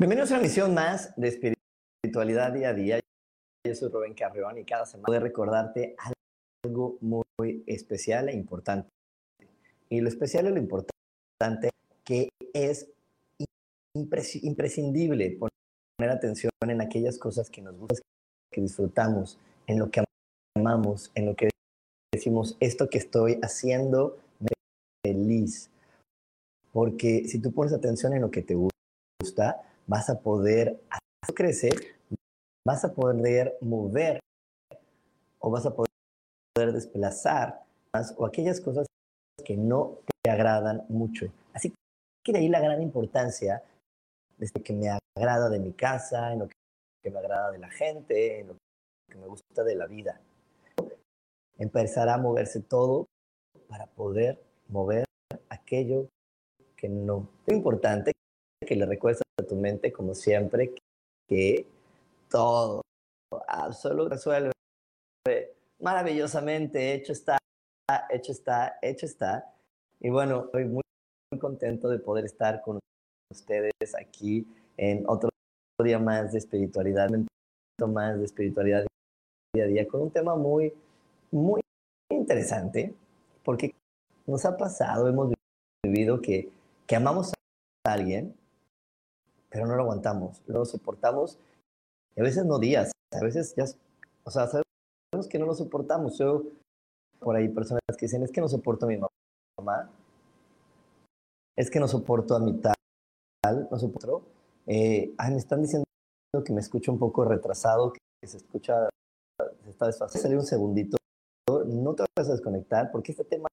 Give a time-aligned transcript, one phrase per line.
[0.00, 3.00] Bienvenidos a una misión más de espiritualidad día a día.
[3.66, 5.96] Yo soy Rubén Carreón y cada semana voy a recordarte
[6.64, 8.88] algo muy especial e importante.
[9.88, 11.70] Y lo especial y lo importante
[12.04, 12.88] que es
[13.96, 18.04] imprescindible poner atención en aquellas cosas que nos gustan,
[18.52, 19.36] que disfrutamos,
[19.66, 20.04] en lo que
[20.56, 21.50] amamos, en lo que
[22.14, 24.50] decimos, esto que estoy haciendo me
[25.04, 25.70] feliz.
[26.72, 30.80] Porque si tú pones atención en lo que te gusta, vas a poder
[31.34, 31.72] crecer,
[32.64, 34.20] vas a poder mover
[35.40, 37.64] o vas a poder desplazar
[38.16, 38.86] o aquellas cosas
[39.44, 41.32] que no te agradan mucho.
[41.54, 41.74] Así
[42.22, 43.62] que de ahí la gran importancia
[44.36, 48.40] desde que me agrada de mi casa, en lo que me agrada de la gente,
[48.40, 48.56] en lo
[49.10, 50.20] que me gusta de la vida.
[51.56, 53.06] Empezará a moverse todo
[53.68, 55.04] para poder mover
[55.48, 56.08] aquello
[56.76, 57.28] que no.
[57.46, 58.12] Es importante
[58.64, 60.74] que le recuerdes a tu mente, como siempre,
[61.28, 61.66] que
[62.30, 62.82] todo,
[63.46, 64.52] absolutamente resuelve
[65.80, 67.38] maravillosamente, hecho está,
[68.10, 69.52] hecho está, hecho está.
[70.00, 70.82] Y bueno, estoy muy,
[71.32, 72.78] muy contento de poder estar con
[73.30, 74.46] ustedes aquí
[74.76, 75.30] en otro
[75.82, 77.26] día más de espiritualidad, un
[77.92, 78.84] más de espiritualidad
[79.54, 80.72] día a día, con un tema muy,
[81.30, 81.60] muy
[82.10, 82.94] interesante,
[83.44, 83.74] porque
[84.26, 85.32] nos ha pasado, hemos
[85.84, 86.50] vivido que,
[86.86, 87.32] que amamos
[87.86, 88.34] a alguien,
[89.50, 91.38] pero no lo aguantamos, no lo soportamos,
[92.16, 93.64] y a veces no días, a veces ya,
[94.24, 96.18] o sea, sabemos que no lo soportamos.
[96.18, 96.42] Yo,
[97.20, 98.98] por ahí personas que dicen, es que no soporto a mi
[99.58, 99.90] mamá,
[101.56, 102.74] es que no soporto a mi tal,
[103.70, 104.22] no soporto.
[104.66, 105.84] Eh, ay, me están diciendo
[106.44, 108.88] que me escucho un poco retrasado, que se escucha,
[109.64, 110.20] se está desfasado.
[110.20, 110.98] Salir un segundito,
[111.66, 113.48] no te vas a desconectar porque este tema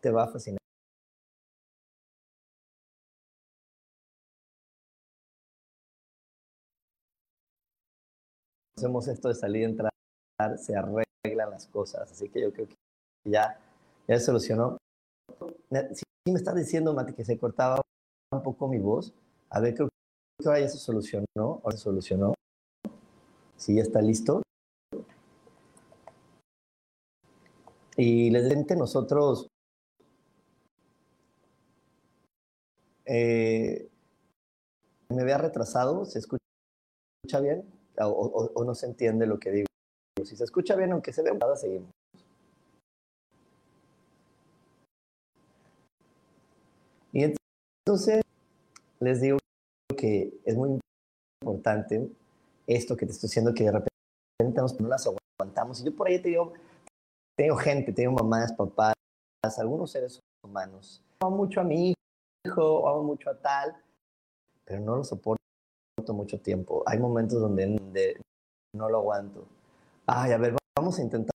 [0.00, 0.58] te va a fascinar.
[8.78, 9.90] Hacemos esto de salir y entrar,
[10.58, 12.10] se arreglan las cosas.
[12.10, 12.76] Así que yo creo que
[13.24, 13.58] ya,
[14.06, 14.76] ya se solucionó.
[15.94, 17.80] Si me estás diciendo, Mati, que se cortaba
[18.32, 19.14] un poco mi voz,
[19.48, 22.34] a ver, creo que ahora ya se solucionó, ahora se solucionó.
[23.56, 24.42] Si ya está listo.
[27.96, 29.48] Y les que nosotros
[33.06, 33.88] eh,
[35.08, 36.40] me había retrasado, ¿se escucha
[37.40, 37.75] bien?
[37.98, 39.66] O, no se entiende lo que digo.
[40.24, 41.90] Si se escucha bien, aunque se ve nada, seguimos.
[47.12, 47.24] Y
[47.84, 48.22] entonces
[49.00, 49.38] les digo
[49.96, 50.78] que es muy
[51.42, 52.10] importante
[52.66, 55.80] esto que te estoy diciendo, que de repente no las aguantamos.
[55.80, 56.52] Y yo por ahí te digo,
[57.36, 58.94] tengo gente, tengo mamás, papás,
[59.58, 61.02] algunos seres humanos.
[61.20, 61.94] Amo mucho a mi
[62.44, 63.76] hijo, amo mucho a tal,
[64.64, 65.45] pero no lo soporto
[66.12, 66.82] mucho tiempo.
[66.86, 68.16] Hay momentos donde,
[68.74, 69.46] no lo aguanto.
[70.06, 71.32] Ay, a ver, vamos a intentar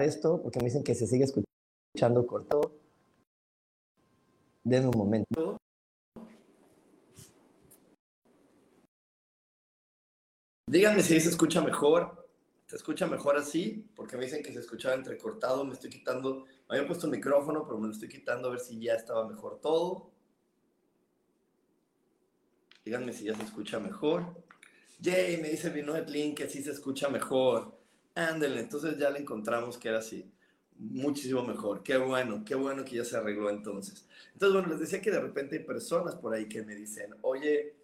[0.00, 2.72] esto porque me dicen que se sigue escuchando corto.
[4.64, 5.56] Denme un momento.
[10.66, 12.26] Díganme si se escucha mejor.
[12.66, 13.90] ¿Se escucha mejor así?
[13.94, 15.64] Porque me dicen que se escuchaba entrecortado.
[15.64, 16.46] Me estoy quitando.
[16.68, 19.28] Me había puesto el micrófono, pero me lo estoy quitando a ver si ya estaba
[19.28, 20.13] mejor todo.
[22.84, 24.44] Díganme si ya se escucha mejor.
[25.02, 27.78] Jay, me dice Vinoet Link que sí se escucha mejor.
[28.14, 30.30] Ándale, entonces ya le encontramos que era así.
[30.76, 31.82] Muchísimo mejor.
[31.82, 34.06] Qué bueno, qué bueno que ya se arregló entonces.
[34.34, 37.76] Entonces, bueno, les decía que de repente hay personas por ahí que me dicen, oye,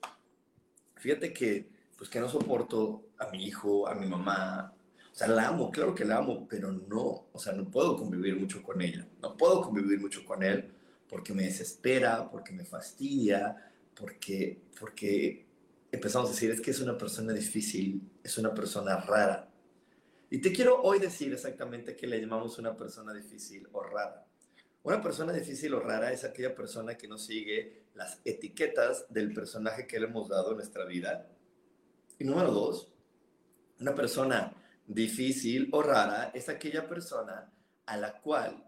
[0.97, 4.75] fíjate que, pues que no soporto a mi hijo, a mi mamá.
[5.12, 8.38] O sea, la amo, claro que la amo, pero no, o sea, no puedo convivir
[8.38, 9.06] mucho con ella.
[9.23, 10.70] No puedo convivir mucho con él
[11.08, 15.46] porque me desespera, porque me fastidia, porque, porque
[15.92, 19.48] empezamos a decir, es que es una persona difícil, es una persona rara.
[20.31, 24.26] Y te quiero hoy decir exactamente qué le llamamos una persona difícil o rara.
[24.82, 29.87] Una persona difícil o rara es aquella persona que no sigue las etiquetas del personaje
[29.87, 31.28] que le hemos dado en nuestra vida.
[32.19, 32.92] Y número dos,
[33.81, 34.54] una persona
[34.87, 37.52] difícil o rara es aquella persona
[37.87, 38.64] a la cual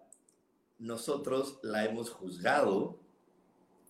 [0.78, 2.98] nosotros la hemos juzgado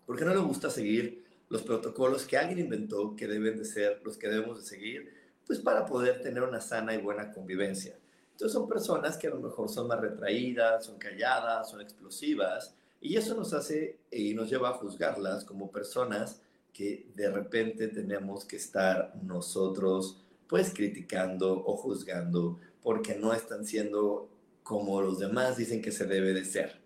[0.07, 1.22] porque no le gusta seguir
[1.53, 5.13] los protocolos que alguien inventó que deben de ser los que debemos de seguir,
[5.47, 7.95] pues para poder tener una sana y buena convivencia.
[8.31, 13.19] Entonces son personas que a lo mejor son más retraídas, son calladas, son explosivas, y
[13.19, 16.41] eso nos hace y nos lleva a juzgarlas como personas
[16.73, 24.31] que de repente tenemos que estar nosotros pues criticando o juzgando porque no están siendo
[24.63, 26.82] como los demás dicen que se debe de ser.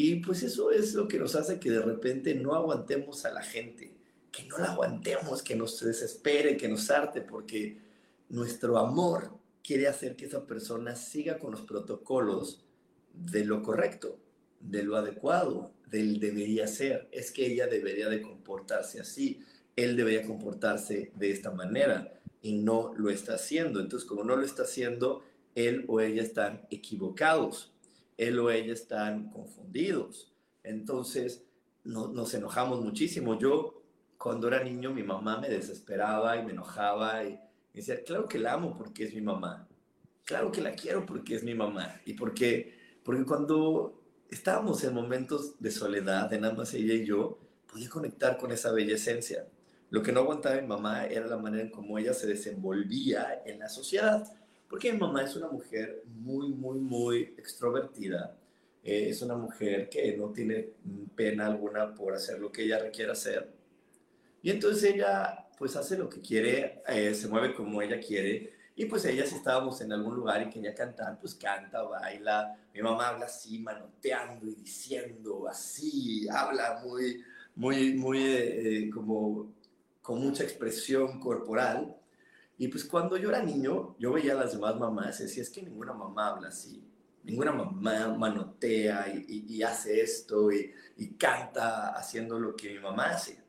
[0.00, 3.42] Y pues eso es lo que nos hace que de repente no aguantemos a la
[3.42, 3.96] gente,
[4.30, 7.78] que no la aguantemos, que nos desespere, que nos arte, porque
[8.28, 12.64] nuestro amor quiere hacer que esa persona siga con los protocolos
[13.12, 14.20] de lo correcto,
[14.60, 17.08] de lo adecuado, del debería ser.
[17.10, 19.40] Es que ella debería de comportarse así,
[19.74, 23.80] él debería comportarse de esta manera y no lo está haciendo.
[23.80, 25.24] Entonces, como no lo está haciendo,
[25.56, 27.72] él o ella están equivocados,
[28.18, 30.34] él o ella están confundidos.
[30.62, 31.44] Entonces,
[31.84, 33.38] nos enojamos muchísimo.
[33.38, 33.82] Yo,
[34.18, 37.40] cuando era niño, mi mamá me desesperaba y me enojaba y,
[37.72, 39.66] decía, claro que la amo porque es mi mamá.
[40.24, 42.00] Claro que la quiero porque es mi mamá.
[42.04, 47.38] Y porque, porque cuando estábamos en momentos de soledad, en ambas ella y yo,
[47.70, 49.46] podía conectar con esa bella esencia.
[49.90, 53.60] Lo que no aguantaba mi mamá era la manera en cómo ella se desenvolvía en
[53.60, 54.30] la sociedad.
[54.68, 58.36] Porque mi mamá es una mujer muy, muy, muy extrovertida.
[58.82, 60.70] Eh, es una mujer que no tiene
[61.14, 63.50] pena alguna por hacer lo que ella requiere hacer.
[64.42, 68.54] Y entonces ella pues hace lo que quiere, eh, se mueve como ella quiere.
[68.76, 72.56] Y pues ella si estábamos en algún lugar y quería cantar, pues canta, baila.
[72.72, 77.24] Mi mamá habla así, manoteando y diciendo así, habla muy,
[77.56, 79.52] muy, muy eh, como
[80.00, 81.96] con mucha expresión corporal.
[82.58, 85.50] Y pues cuando yo era niño, yo veía a las demás mamás y decía, es
[85.50, 86.84] que ninguna mamá habla así,
[87.22, 90.74] ninguna mamá manotea y, hace esto y,
[91.16, 93.40] canta haciendo lo que mi mamá hace.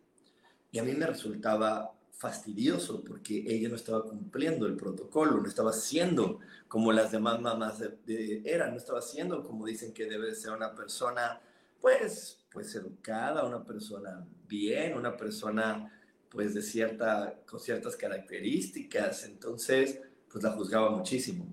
[0.71, 5.71] Y a mí me resultaba fastidioso porque ella no estaba cumpliendo el protocolo, no estaba
[5.71, 10.75] haciendo como las demás mamás eran, no estaba haciendo como dicen que debe ser una
[10.75, 11.41] persona,
[11.81, 15.99] pues, pues educada, una persona bien, una persona
[16.29, 19.99] pues de cierta, con ciertas características, entonces
[20.31, 21.47] pues la juzgaba muchísimo.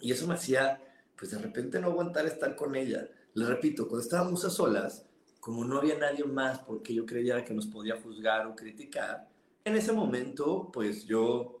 [0.00, 0.82] Y eso me hacía
[1.16, 3.08] pues de repente no aguantar estar con ella.
[3.34, 5.06] Le repito, cuando estábamos a solas,
[5.40, 9.28] como no había nadie más porque yo creía que nos podía juzgar o criticar,
[9.64, 11.60] en ese momento pues yo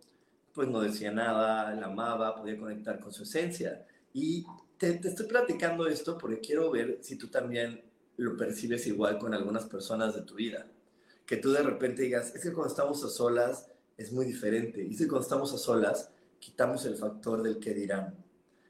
[0.52, 3.86] pues no decía nada, la amaba, podía conectar con su esencia.
[4.12, 4.46] Y
[4.78, 7.84] te, te estoy platicando esto porque quiero ver si tú también
[8.16, 10.66] lo percibes igual con algunas personas de tu vida
[11.26, 13.68] que tú de repente digas, es que cuando estamos a solas
[13.98, 14.82] es muy diferente.
[14.82, 18.14] Y que cuando estamos a solas, quitamos el factor del que dirán,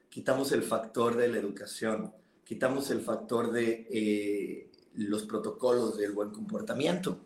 [0.08, 2.12] quitamos el factor de la educación,
[2.44, 7.18] quitamos el factor de eh, los protocolos del buen comportamiento.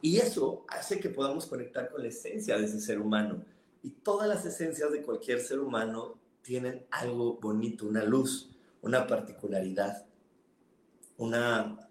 [0.00, 3.44] Y eso hace que podamos conectar con la esencia de ese ser humano.
[3.82, 10.06] Y todas las esencias de cualquier ser humano tienen algo bonito, una luz, una particularidad,
[11.18, 11.88] una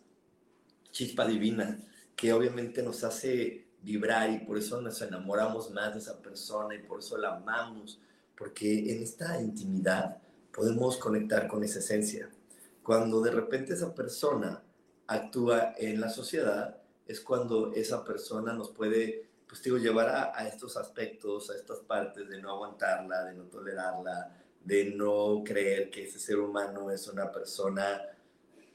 [0.91, 1.77] chispa divina
[2.17, 6.79] que obviamente nos hace vibrar y por eso nos enamoramos más de esa persona y
[6.79, 8.01] por eso la amamos,
[8.35, 10.17] porque en esta intimidad
[10.51, 12.29] podemos conectar con esa esencia.
[12.81, 14.63] Cuando de repente esa persona
[15.05, 20.47] actúa en la sociedad, es cuando esa persona nos puede, pues digo, llevar a, a
[20.47, 26.05] estos aspectos, a estas partes de no aguantarla, de no tolerarla, de no creer que
[26.05, 28.01] ese ser humano es una persona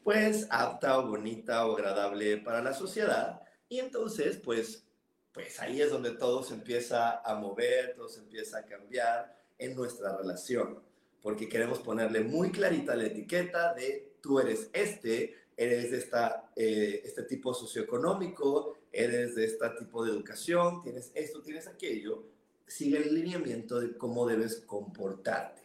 [0.03, 3.41] pues apta o bonita o agradable para la sociedad.
[3.69, 4.85] Y entonces, pues,
[5.33, 9.75] pues ahí es donde todo se empieza a mover, todo se empieza a cambiar en
[9.75, 10.83] nuestra relación,
[11.23, 17.03] porque queremos ponerle muy clarita la etiqueta de tú eres este, eres de esta, eh,
[17.05, 22.25] este tipo socioeconómico, eres de este tipo de educación, tienes esto, tienes aquello,
[22.67, 25.63] sigue el lineamiento de cómo debes comportarte.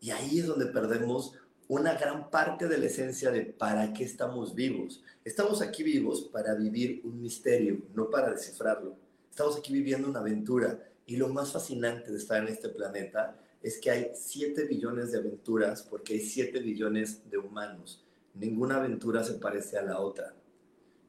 [0.00, 1.34] Y ahí es donde perdemos
[1.68, 5.04] una gran parte de la esencia de para qué estamos vivos.
[5.22, 8.96] Estamos aquí vivos para vivir un misterio, no para descifrarlo.
[9.28, 13.78] Estamos aquí viviendo una aventura y lo más fascinante de estar en este planeta es
[13.78, 18.02] que hay 7 billones de aventuras porque hay 7 billones de humanos.
[18.34, 20.34] Ninguna aventura se parece a la otra.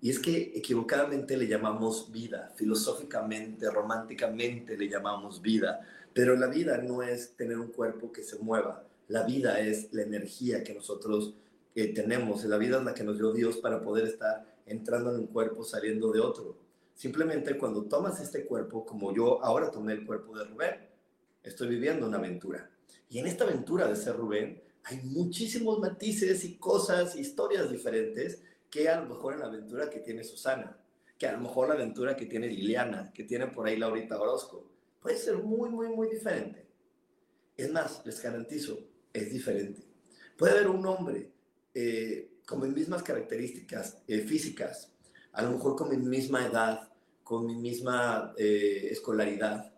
[0.01, 5.79] Y es que equivocadamente le llamamos vida, filosóficamente, románticamente le llamamos vida,
[6.11, 8.88] Pero la vida no es tener un cuerpo que se mueva.
[9.09, 11.33] La vida es la energía que nosotros
[11.73, 12.45] eh, tenemos.
[12.45, 15.63] La vida es la que nos dio Dios para poder estar entrando en un cuerpo,
[15.63, 16.55] saliendo de otro.
[16.93, 20.87] Simplemente cuando tomas este cuerpo, como yo ahora tomé el cuerpo de Rubén,
[21.41, 22.69] estoy viviendo una aventura.
[23.09, 28.89] Y en esta aventura de ser Rubén hay muchísimos matices y cosas, historias diferentes que
[28.89, 30.77] a lo mejor en la aventura que tiene Susana,
[31.17, 34.69] que a lo mejor la aventura que tiene Liliana, que tiene por ahí Laurita Orozco,
[35.01, 36.67] puede ser muy, muy, muy diferente.
[37.57, 38.79] Es más, les garantizo,
[39.13, 39.81] es diferente.
[40.37, 41.31] Puede haber un hombre
[41.73, 44.91] eh, con mis mismas características eh, físicas,
[45.33, 46.89] a lo mejor con mi misma edad,
[47.23, 49.71] con mi misma eh, escolaridad.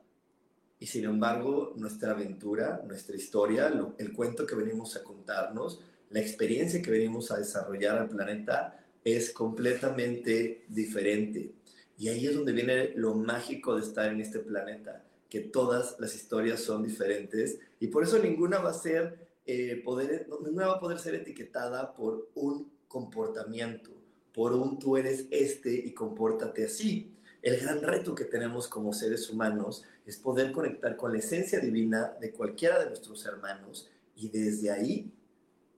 [0.80, 6.82] Y sin embargo, nuestra aventura, nuestra historia, el cuento que venimos a contarnos, la experiencia
[6.82, 11.54] que venimos a desarrollar al planeta es completamente diferente.
[11.98, 16.16] Y ahí es donde viene lo mágico de estar en este planeta, que todas las
[16.16, 20.80] historias son diferentes y por eso ninguna va a ser eh, poder, ninguna va a
[20.80, 23.90] poder ser etiquetada por un comportamiento,
[24.32, 27.18] por un tú eres este y compórtate así.
[27.42, 32.16] El gran reto que tenemos como seres humanos es poder conectar con la esencia divina
[32.22, 35.12] de cualquiera de nuestros hermanos y desde ahí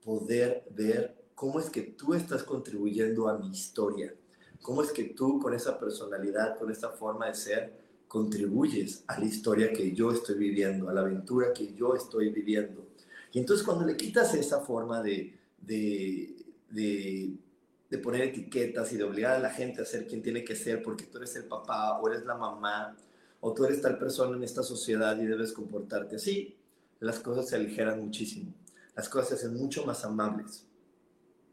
[0.04, 4.14] poder ver cómo es que tú estás contribuyendo a mi historia,
[4.60, 9.26] cómo es que tú con esa personalidad, con esa forma de ser, contribuyes a la
[9.26, 12.86] historia que yo estoy viviendo, a la aventura que yo estoy viviendo.
[13.32, 16.36] Y entonces cuando le quitas esa forma de, de,
[16.70, 20.82] de poner etiquetas y de obligar a la gente a ser quien tiene que ser
[20.82, 22.96] porque tú eres el papá o eres la mamá
[23.40, 26.56] o tú eres tal persona en esta sociedad y debes comportarte así,
[26.98, 28.54] las cosas se aligeran muchísimo.
[28.96, 30.66] Las cosas se hacen mucho más amables.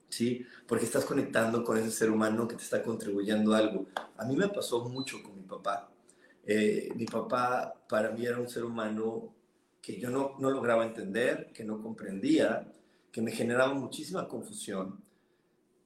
[0.08, 0.46] ¿Sí?
[0.68, 3.88] Porque estás conectando con ese ser humano que te está contribuyendo algo.
[4.18, 5.91] A mí me pasó mucho con mi papá.
[6.46, 9.34] Eh, mi papá para mí era un ser humano
[9.82, 12.72] que yo no, lograba entender, que no comprendía,
[13.12, 15.04] que me generaba muchísima confusión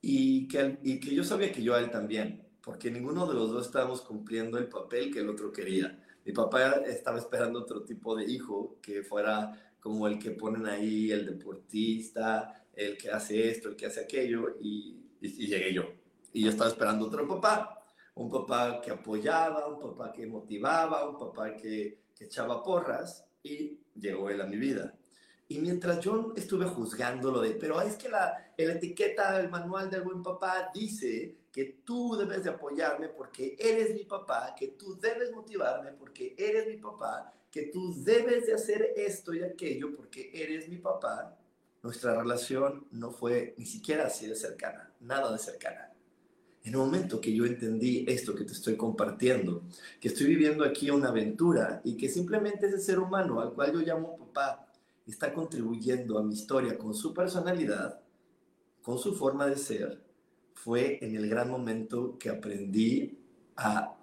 [0.02, 4.02] y que, yo sabía que yo a él también, porque ninguno de los dos estábamos
[4.02, 6.00] cumpliendo el papel que el otro quería.
[6.26, 11.12] Mi papá estaba esperando otro tipo de hijo que fuera como el que ponen ahí,
[11.12, 15.84] el deportista, el que hace esto, el que hace aquello, y, llegué yo.
[16.34, 17.85] Y yo estaba esperando otro papá,
[18.16, 23.80] un papá que apoyaba, un papá que motivaba, un papá que, que echaba porras, y
[23.96, 24.94] llegó él a mi vida.
[25.48, 29.90] Y mientras yo estuve juzgando lo de, pero es que la, la etiqueta del manual
[29.92, 34.98] del buen papá dice que tú debes de apoyarme porque eres mi papá, que tú
[35.00, 40.32] debes motivarme porque eres mi papá, que tú debes de hacer esto y aquello porque
[40.34, 41.38] eres mi papá,
[41.84, 45.95] nuestra relación no fue ni siquiera así de cercana, nada de cercana.
[46.66, 49.62] En el momento que yo entendí esto que te estoy compartiendo,
[50.02, 53.80] que estoy viviendo aquí una aventura y que simplemente ese ser humano al cual yo
[53.82, 54.68] llamo papá,
[55.06, 58.02] está contribuyendo a mi historia con su personalidad,
[58.82, 60.04] con su forma de ser,
[60.56, 63.16] fue en el gran momento que aprendí
[63.56, 63.96] a,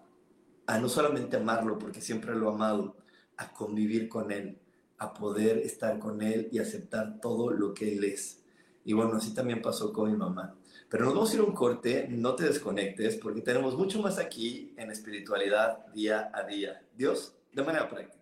[0.64, 2.97] a no solamente amarlo, porque siempre lo he amado,
[3.38, 4.57] a convivir con él,
[4.99, 8.40] a poder estar con él y aceptar todo lo que él es.
[8.85, 10.54] Y bueno, así también pasó con mi mamá.
[10.93, 14.19] Pero nos vamos a ir a un corte, no te desconectes, porque tenemos mucho más
[14.19, 16.83] aquí en espiritualidad día a día.
[16.95, 18.22] Dios, de manera práctica.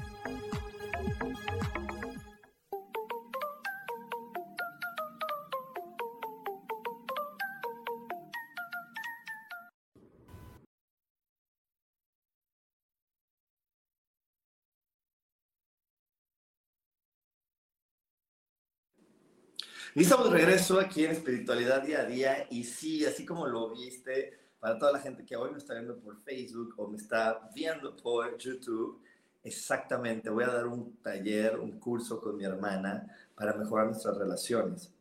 [19.93, 22.47] Y estamos de regreso aquí en Espiritualidad Día a Día.
[22.49, 25.99] Y sí, así como lo viste, para toda la gente que hoy me está viendo
[25.99, 29.01] por Facebook o me está viendo por YouTube,
[29.43, 33.05] exactamente, voy a dar un taller, un curso con mi hermana
[33.35, 34.93] para mejorar nuestras relaciones.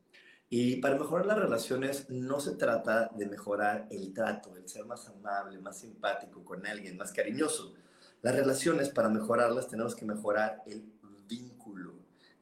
[0.48, 5.06] Y para mejorar las relaciones no se trata de mejorar el trato, el ser más
[5.06, 7.74] amable, más simpático con alguien, más cariñoso.
[8.22, 10.82] Las relaciones, para mejorarlas, tenemos que mejorar el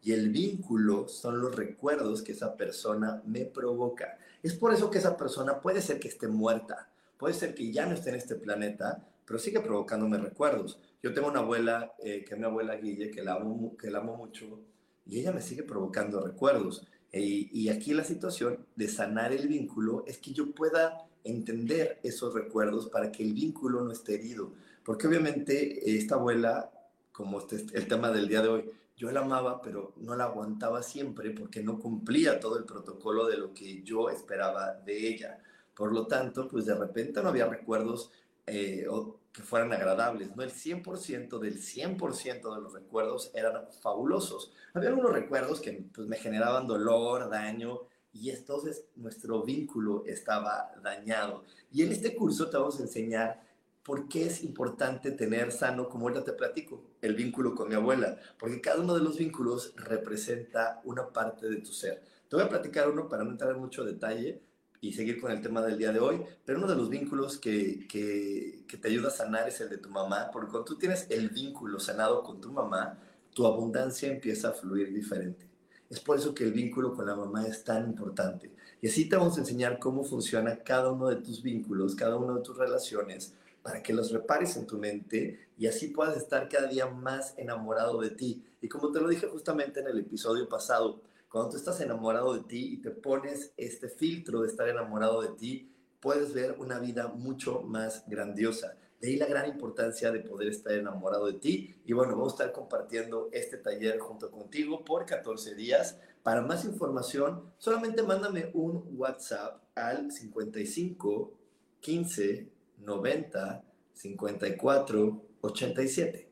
[0.02, 4.18] y el vínculo son los recuerdos que esa persona me provoca.
[4.42, 7.86] Es por eso que esa persona puede ser que esté muerta, puede ser que ya
[7.86, 10.78] no esté en este planeta, pero sigue provocándome recuerdos.
[11.02, 13.98] Yo tengo una abuela, eh, que es mi abuela Guille, que la, amo, que la
[13.98, 14.60] amo mucho,
[15.06, 16.86] y ella me sigue provocando recuerdos.
[17.12, 22.34] E, y aquí la situación de sanar el vínculo es que yo pueda entender esos
[22.34, 24.52] recuerdos para que el vínculo no esté herido.
[24.84, 26.70] Porque obviamente esta abuela,
[27.12, 30.82] como este, el tema del día de hoy, yo la amaba, pero no la aguantaba
[30.82, 35.38] siempre porque no cumplía todo el protocolo de lo que yo esperaba de ella.
[35.72, 38.10] Por lo tanto, pues de repente no había recuerdos
[38.44, 38.86] eh,
[39.32, 40.42] que fueran agradables, ¿no?
[40.42, 44.52] El 100% del 100% de los recuerdos eran fabulosos.
[44.74, 47.82] Había algunos recuerdos que pues, me generaban dolor, daño,
[48.12, 51.44] y entonces nuestro vínculo estaba dañado.
[51.70, 53.40] Y en este curso te vamos a enseñar
[53.88, 58.18] ¿por qué es importante tener sano, como ahorita te platico, el vínculo con mi abuela?
[58.38, 62.02] Porque cada uno de los vínculos representa una parte de tu ser.
[62.28, 64.42] Te voy a platicar uno para no entrar en mucho detalle
[64.82, 67.88] y seguir con el tema del día de hoy, pero uno de los vínculos que,
[67.88, 71.06] que, que te ayuda a sanar es el de tu mamá, porque cuando tú tienes
[71.08, 72.98] el vínculo sanado con tu mamá,
[73.32, 75.46] tu abundancia empieza a fluir diferente.
[75.88, 78.52] Es por eso que el vínculo con la mamá es tan importante.
[78.82, 82.34] Y así te vamos a enseñar cómo funciona cada uno de tus vínculos, cada una
[82.34, 83.32] de tus relaciones,
[83.68, 88.00] para que los repares en tu mente y así puedas estar cada día más enamorado
[88.00, 88.42] de ti.
[88.62, 92.44] Y como te lo dije justamente en el episodio pasado, cuando tú estás enamorado de
[92.44, 97.08] ti y te pones este filtro de estar enamorado de ti, puedes ver una vida
[97.08, 98.78] mucho más grandiosa.
[99.02, 101.82] De ahí la gran importancia de poder estar enamorado de ti.
[101.84, 105.98] Y bueno, vamos a estar compartiendo este taller junto contigo por 14 días.
[106.22, 111.34] Para más información, solamente mándame un WhatsApp al 55
[111.80, 116.28] 15 90 54 87.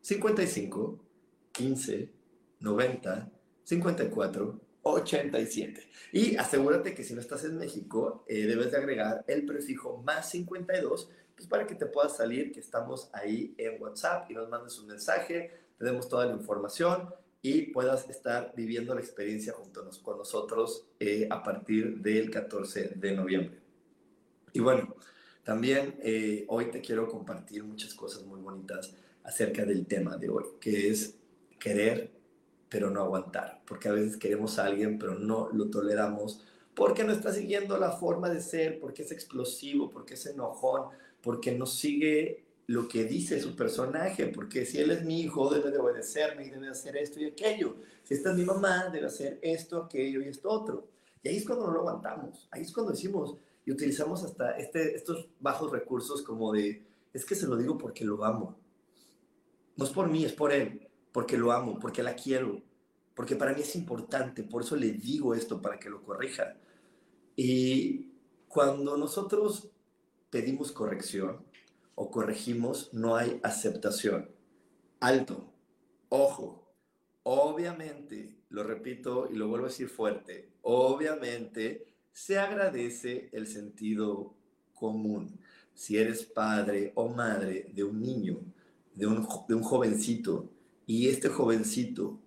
[0.00, 1.04] 55
[1.52, 2.12] 15
[2.60, 3.32] 90
[3.64, 5.88] 54 87.
[6.12, 10.30] Y asegúrate que si no estás en México, eh, debes de agregar el prefijo más
[10.30, 14.78] 52, pues para que te pueda salir que estamos ahí en WhatsApp y nos mandes
[14.78, 17.08] un mensaje, te demos toda la información
[17.42, 23.12] y puedas estar viviendo la experiencia junto con nosotros eh, a partir del 14 de
[23.12, 23.60] noviembre.
[24.52, 24.94] Y bueno,
[25.44, 30.44] también eh, hoy te quiero compartir muchas cosas muy bonitas acerca del tema de hoy,
[30.60, 31.16] que es
[31.58, 32.10] querer
[32.68, 37.12] pero no aguantar, porque a veces queremos a alguien pero no lo toleramos porque no
[37.12, 40.88] está siguiendo la forma de ser, porque es explosivo, porque es enojón,
[41.22, 45.70] porque no sigue lo que dice su personaje, porque si él es mi hijo, debe
[45.70, 47.76] de obedecerme y debe hacer esto y aquello.
[48.02, 50.88] Si esta es mi mamá, debe hacer esto, aquello y esto otro.
[51.22, 54.94] Y ahí es cuando no lo aguantamos, ahí es cuando decimos, y utilizamos hasta este,
[54.94, 58.58] estos bajos recursos como de, es que se lo digo porque lo amo.
[59.76, 62.62] No es por mí, es por él, porque lo amo, porque la quiero,
[63.14, 66.56] porque para mí es importante, por eso le digo esto para que lo corrija.
[67.36, 68.12] Y
[68.48, 69.70] cuando nosotros
[70.30, 71.44] pedimos corrección
[71.94, 74.30] o corregimos, no hay aceptación.
[75.00, 75.52] Alto,
[76.08, 76.72] ojo,
[77.22, 84.34] obviamente, lo repito y lo vuelvo a decir fuerte, obviamente se agradece el sentido
[84.72, 85.38] común.
[85.74, 88.38] Si eres padre o madre de un niño,
[88.94, 90.48] de un, de un jovencito,
[90.86, 92.20] y este jovencito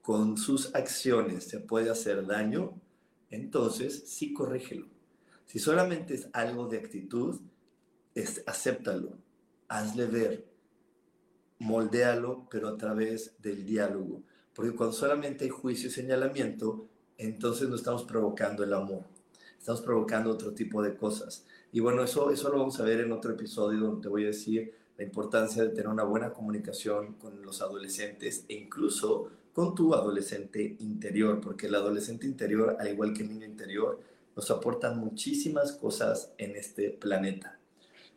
[0.00, 2.80] con sus acciones se puede hacer daño,
[3.30, 4.86] entonces sí corrígelo.
[5.46, 7.40] Si solamente es algo de actitud,
[8.14, 9.18] es, acéptalo,
[9.68, 10.46] hazle ver,
[11.58, 14.22] moldéalo, pero a través del diálogo.
[14.54, 16.86] Porque cuando solamente hay juicio y señalamiento,
[17.18, 19.04] entonces no estamos provocando el amor,
[19.62, 21.44] estamos provocando otro tipo de cosas.
[21.70, 24.26] Y bueno, eso, eso lo vamos a ver en otro episodio donde te voy a
[24.26, 29.94] decir la importancia de tener una buena comunicación con los adolescentes e incluso con tu
[29.94, 34.00] adolescente interior, porque el adolescente interior, al igual que el niño interior,
[34.34, 37.60] nos aporta muchísimas cosas en este planeta.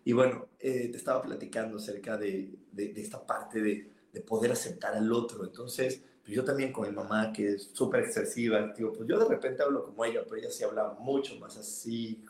[0.04, 3.92] Y bueno, eh, te estaba platicando acerca de, de, esta parte de,
[4.26, 5.44] poder aceptar al otro.
[5.44, 9.30] Entonces, pues yo también con mi mamá, que es súper excesiva, digo, pues yo de
[9.30, 12.26] repente hablo como ella, pero ella sí habla mucho más así,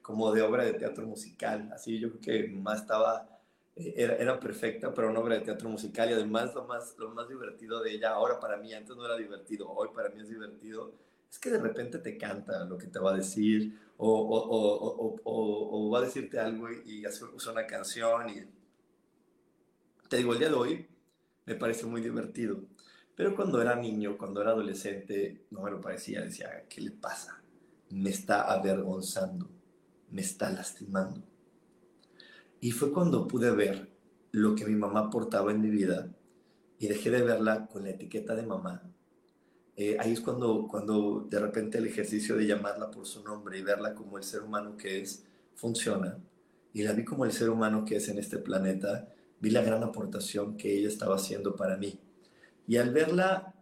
[0.00, 1.68] como de obra de teatro musical.
[1.74, 3.40] Así yo creo que mi mamá estaba
[3.74, 7.28] era, era, perfecta para una obra de teatro musical y además lo más, lo más
[7.28, 10.92] divertido de ella, ahora para mí, antes no era divertido, hoy para mí es divertido,
[11.30, 16.02] es que de repente te canta lo que te va a decir o va a
[16.02, 18.44] decirte algo y, hace, usa una canción y
[20.08, 20.88] te digo, el día de hoy
[21.46, 22.60] me parece muy divertido,
[23.20, 27.42] pero cuando era niño, cuando era adolescente, no me lo parecía, decía, ¿qué le pasa?
[27.90, 29.46] Me está avergonzando,
[30.10, 31.22] me está lastimando
[32.62, 33.90] y fue cuando pude ver
[34.32, 36.08] lo que mi mamá portaba en mi vida
[36.78, 38.90] y dejé de verla con la etiqueta de mamá.
[39.76, 43.62] Eh, ahí es cuando, cuando de repente el ejercicio de llamarla por su nombre y
[43.62, 46.16] verla como el ser humano que es, funciona.
[46.72, 49.82] Y la vi como el ser humano que es en este planeta, vi la gran
[49.82, 52.00] aportación que ella estaba haciendo para mí.
[52.70, 53.52] Y al verla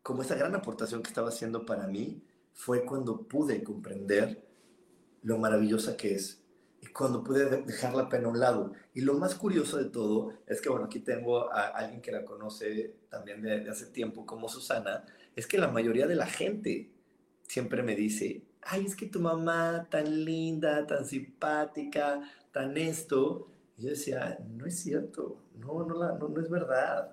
[0.00, 2.22] como esa gran aportación que estaba haciendo para mí,
[2.52, 4.46] fue cuando pude comprender
[5.22, 6.40] lo maravillosa que es
[6.80, 8.74] y cuando pude dejar la pena a un lado.
[8.94, 12.24] Y lo más curioso de todo es que, bueno, aquí tengo a alguien que la
[12.24, 16.92] conoce también de, hace tiempo como Susana, es que la mayoría de la gente
[17.42, 22.20] siempre me dice, ay, es que tu mamá tan linda, tan simpática,
[22.52, 23.48] tan esto.
[23.76, 27.10] Y yo decía, no es cierto, no, no, la, no, no es verdad,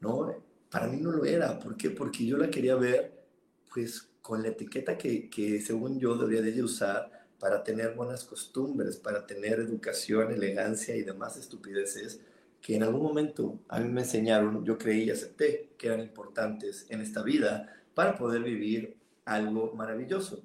[0.00, 1.58] no, para mí no lo era.
[1.58, 1.90] ¿Por qué?
[1.90, 3.24] Porque yo la quería ver,
[3.72, 8.96] pues, con la etiqueta que, que según yo debería de usar para tener buenas costumbres,
[8.96, 12.20] para tener educación, elegancia y demás estupideces
[12.60, 16.86] que en algún momento a mí me enseñaron, yo creí y acepté que eran importantes
[16.90, 20.42] en esta vida para poder vivir algo maravilloso.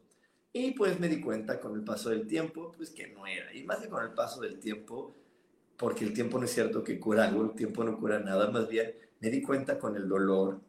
[0.52, 3.54] Y pues me di cuenta con el paso del tiempo, pues que no era.
[3.54, 5.16] Y más que con el paso del tiempo,
[5.84, 8.70] porque el tiempo no es cierto que cura algo, el tiempo no cura nada, más
[8.70, 10.62] bien me di cuenta con el dolor,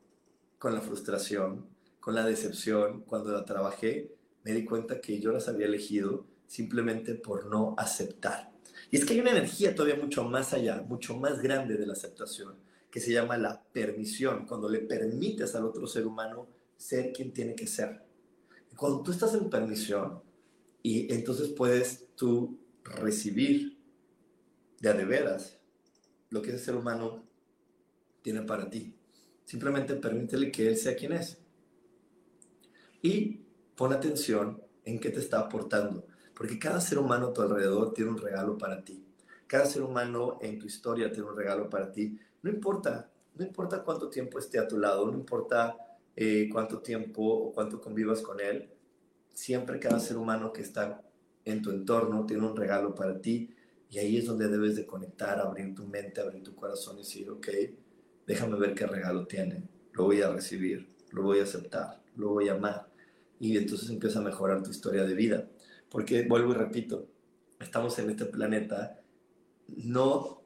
[0.58, 1.68] con la frustración,
[2.00, 7.14] con la decepción, cuando la trabajé, me di cuenta que yo las había elegido simplemente
[7.14, 8.50] por no aceptar.
[8.90, 11.92] Y es que hay una energía todavía mucho más allá, mucho más grande de la
[11.92, 12.56] aceptación,
[12.90, 17.54] que se llama la permisión, cuando le permites al otro ser humano ser quien tiene
[17.54, 18.02] que ser.
[18.76, 20.20] Cuando tú estás en permisión,
[20.82, 23.73] y entonces puedes tú recibir
[24.92, 25.58] de de veras
[26.28, 27.24] lo que ese ser humano
[28.22, 28.94] tiene para ti.
[29.44, 31.38] Simplemente permítele que él sea quien es.
[33.00, 33.40] Y
[33.76, 38.10] pon atención en qué te está aportando, porque cada ser humano a tu alrededor tiene
[38.10, 39.04] un regalo para ti.
[39.46, 42.18] Cada ser humano en tu historia tiene un regalo para ti.
[42.42, 45.76] No importa, no importa cuánto tiempo esté a tu lado, no importa
[46.16, 48.70] eh, cuánto tiempo o cuánto convivas con él,
[49.32, 51.02] siempre cada ser humano que está
[51.44, 53.53] en tu entorno tiene un regalo para ti
[53.94, 57.30] y ahí es donde debes de conectar, abrir tu mente, abrir tu corazón y decir,
[57.30, 57.48] ok,
[58.26, 62.48] déjame ver qué regalo tiene, lo voy a recibir, lo voy a aceptar, lo voy
[62.48, 62.88] a amar
[63.38, 65.48] y entonces empieza a mejorar tu historia de vida.
[65.90, 67.08] Porque, vuelvo y repito,
[67.60, 69.00] estamos en este planeta
[69.68, 70.42] no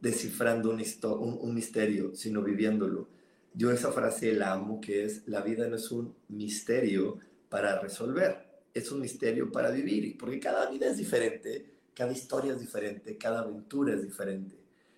[0.00, 3.08] descifrando un, un, misterio, sino viviéndolo.
[3.54, 8.64] Yo esa frase la amo, que es, la vida no es un misterio para resolver,
[8.74, 13.40] es un misterio para vivir, porque cada vida es diferente, cada historia es diferente, cada
[13.40, 14.56] aventura es diferente.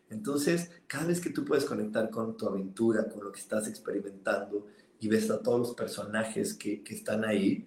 [0.08, 4.66] Entonces, cada vez que tú puedes conectar con tu aventura, con lo que estás experimentando,
[4.98, 7.66] y ves a todos los personajes que, que están ahí,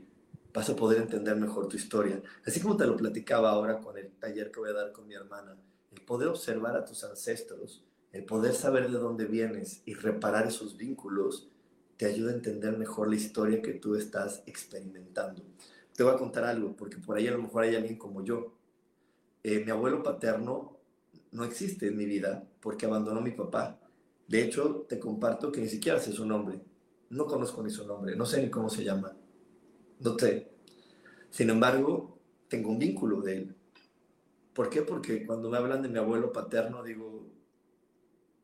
[0.54, 2.22] vas a poder entender mejor tu historia.
[2.46, 5.14] Así como te lo platicaba ahora con el taller que voy a dar con mi
[5.14, 5.56] hermana,
[5.92, 10.78] el poder observar a tus ancestros, el poder saber de dónde vienes y reparar esos
[10.78, 11.50] vínculos,
[11.98, 15.44] te ayuda a entender mejor la historia que tú estás experimentando.
[15.96, 18.54] Te voy a contar algo, porque por ahí a lo mejor hay alguien como yo.
[19.44, 20.78] Eh, mi abuelo paterno
[21.32, 23.80] no existe en mi vida porque abandonó a mi papá.
[24.28, 26.62] De hecho, te comparto que ni siquiera sé su nombre
[27.10, 29.16] no conozco ni su nombre, no sé ni cómo se llama,
[30.00, 30.52] no sé.
[31.30, 33.56] Sin embargo, tengo un vínculo de él.
[34.54, 34.82] ¿Por qué?
[34.82, 37.28] Porque cuando me hablan de mi abuelo paterno, digo,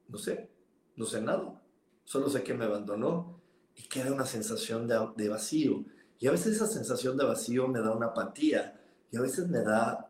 [0.07, 0.49] no sé,
[0.95, 1.61] no sé nada.
[2.03, 3.41] Solo sé que me abandonó
[3.75, 5.83] y queda una sensación de, de vacío.
[6.19, 8.79] Y a veces esa sensación de vacío me da una apatía
[9.11, 10.09] y a veces me da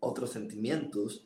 [0.00, 1.24] otros sentimientos.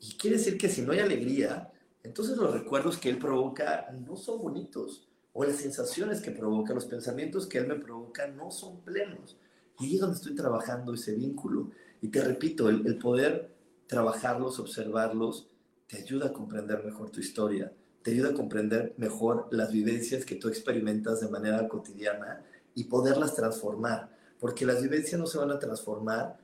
[0.00, 1.72] Y quiere decir que si no hay alegría,
[2.02, 5.08] entonces los recuerdos que él provoca no son bonitos.
[5.32, 9.36] O las sensaciones que provoca, los pensamientos que él me provoca no son plenos.
[9.80, 11.70] Y ahí es donde estoy trabajando ese vínculo.
[12.00, 13.52] Y te repito, el, el poder
[13.86, 15.48] trabajarlos, observarlos,
[15.86, 17.72] te ayuda a comprender mejor tu historia,
[18.02, 23.34] te ayuda a comprender mejor las vivencias que tú experimentas de manera cotidiana y poderlas
[23.34, 26.38] transformar, porque las vivencias no se van a transformar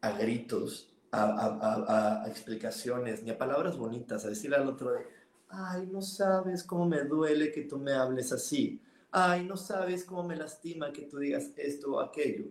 [0.00, 5.06] a gritos, a, explicaciones, ni a palabras bonitas, a decirle al otro de,
[5.48, 10.24] ay, no sabes cómo me duele que tú me hables así, ay, no sabes cómo
[10.24, 12.46] me lastima que tú digas esto o aquello.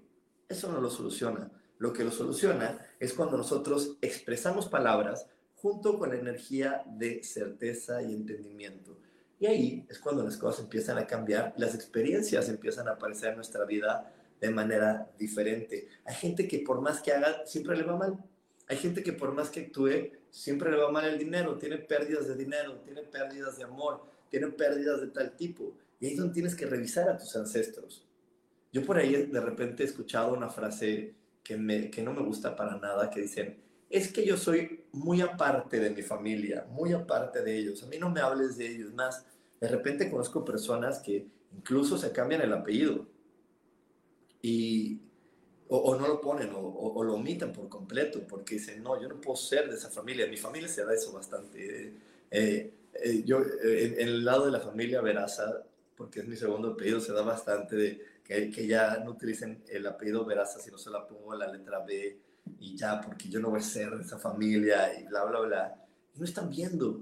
[0.47, 1.51] Eso no lo soluciona.
[1.77, 8.01] Lo que lo soluciona es cuando nosotros expresamos palabras junto con la energía de certeza
[8.01, 8.97] y entendimiento.
[9.39, 13.35] Y ahí es cuando las cosas empiezan a cambiar, las experiencias empiezan a aparecer en
[13.35, 15.87] nuestra vida de manera diferente.
[16.05, 18.17] Hay gente que por más que haga, siempre le va mal.
[18.69, 22.27] Hay gente que por más que actúe, siempre le va mal el dinero, tiene pérdidas
[22.27, 25.73] de dinero, tiene pérdidas de amor, tiene pérdidas de tal tipo.
[25.99, 28.05] Y ahí es donde tienes que revisar a tus ancestros.
[28.71, 32.77] Yo por ahí de repente he escuchado una frase que, que no me gusta para
[32.77, 33.57] nada, que dicen,
[33.89, 37.81] es que yo soy muy aparte de mi familia, muy aparte de ellos.
[37.81, 39.25] A mí no me hables de ellos más.
[39.59, 41.27] De repente conozco personas que
[41.57, 43.07] incluso se cambian el apellido
[44.43, 45.01] y,
[45.71, 49.37] o, no lo ponen o, lo omiten por completo porque dicen, no, yo no puedo
[49.37, 50.25] ser de esa familia.
[50.27, 51.93] Mi familia se da eso bastante.
[52.31, 55.63] Eh, eh, yo, eh, en, el lado de la familia Veraza,
[55.95, 59.85] porque es mi segundo apellido, se da bastante de que, que ya no utilicen el
[59.85, 62.17] apellido Veraza, sino se la pongo la letra B
[62.59, 65.85] y ya, porque yo no voy a ser de esa familia y bla, bla, bla.
[66.15, 67.01] Y no están viendo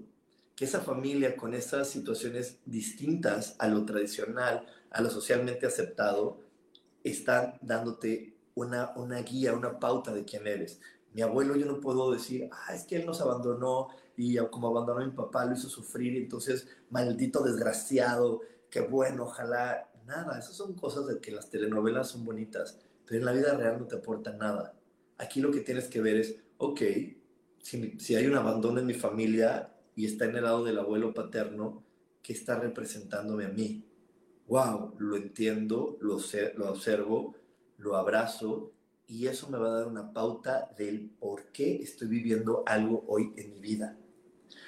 [0.57, 6.41] que esa familia con esas situaciones distintas a lo tradicional, a lo socialmente aceptado,
[7.03, 10.79] están dándote una, una guía, una pauta de quién eres.
[11.13, 15.01] Mi abuelo yo no puedo decir, ah, es que él nos abandonó y como abandonó
[15.01, 19.91] a mi papá lo hizo sufrir, entonces maldito desgraciado, qué bueno, ojalá.
[20.07, 23.77] Nada, esas son cosas de que las telenovelas son bonitas, pero en la vida real
[23.77, 24.73] no te aportan nada.
[25.17, 26.81] Aquí lo que tienes que ver es, ok,
[27.61, 31.13] si, si hay un abandono en mi familia y está en el lado del abuelo
[31.13, 31.83] paterno,
[32.23, 33.83] ¿qué está representándome a mí?
[34.47, 36.17] Wow, lo entiendo, lo,
[36.55, 37.35] lo observo,
[37.77, 38.71] lo abrazo
[39.07, 43.33] y eso me va a dar una pauta del por qué estoy viviendo algo hoy
[43.37, 43.97] en mi vida.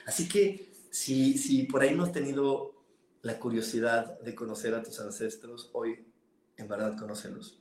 [0.05, 2.73] Así que si, si por ahí no has tenido
[3.21, 6.05] la curiosidad de conocer a tus ancestros, hoy
[6.57, 7.59] en verdad conócelos,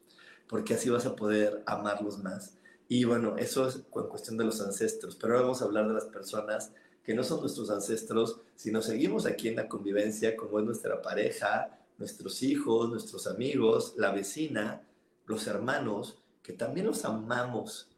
[0.48, 2.54] porque así vas a poder amarlos más.
[2.88, 6.06] Y bueno, eso es cuestión de los ancestros, pero ahora vamos a hablar de las
[6.06, 6.72] personas
[7.04, 11.78] que no son nuestros ancestros, sino seguimos aquí en la convivencia, como es nuestra pareja,
[11.98, 14.82] nuestros hijos, nuestros amigos, la vecina,
[15.28, 17.88] los hermanos, que también los amamos,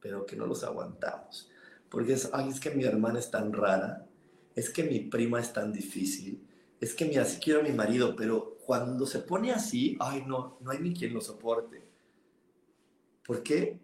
[0.00, 1.50] pero que no los aguantamos.
[1.90, 4.06] Porque es, ay, es que mi hermana es tan rara,
[4.54, 6.46] es que mi prima es tan difícil,
[6.80, 10.56] es que mira, sí quiero a mi marido, pero cuando se pone así, ay, no,
[10.60, 11.84] no hay ni quien lo soporte.
[13.26, 13.78] ¿Por qué?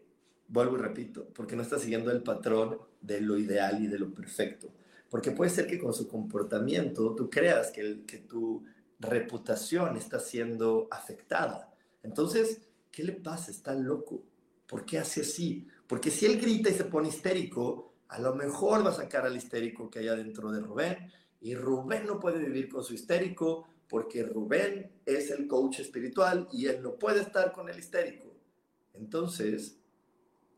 [0.48, 4.12] vuelvo y repito, porque no está siguiendo el patrón de lo ideal y de lo
[4.14, 4.68] perfecto.
[5.10, 8.64] Porque puede ser que con su comportamiento tú creas que, que tu
[8.98, 11.72] reputación está siendo afectada.
[12.02, 12.62] Entonces,
[12.96, 13.50] ¿qué le pasa?
[13.50, 14.24] Está loco.
[14.66, 15.68] ¿Por qué hace así?
[15.86, 19.36] Porque si él grita y se pone histérico, a lo mejor va a sacar al
[19.36, 21.12] histérico que hay adentro de Rubén.
[21.42, 26.68] Y Rubén no puede vivir con su histérico porque Rubén es el coach espiritual y
[26.68, 28.34] él no puede estar con el histérico.
[28.94, 29.78] Entonces,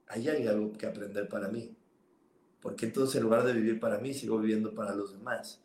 [0.06, 1.76] ahí hay algo que aprender para mí.
[2.60, 5.60] Porque entonces en lugar de vivir para mí, sigo viviendo para los demás.